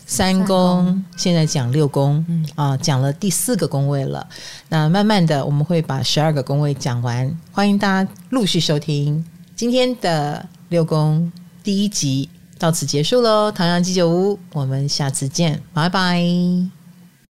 [0.04, 4.26] 三宫，三宫现在讲六宫，嗯啊，讲了第四个宫位了。
[4.68, 7.32] 那慢慢的，我们会把十二个宫位讲完。
[7.52, 9.24] 欢迎大家陆续收听
[9.54, 11.30] 今天的六宫
[11.62, 12.28] 第一集。
[12.58, 16.77] 到此结束喽，唐阳鸡酒屋，我们下次见，拜拜。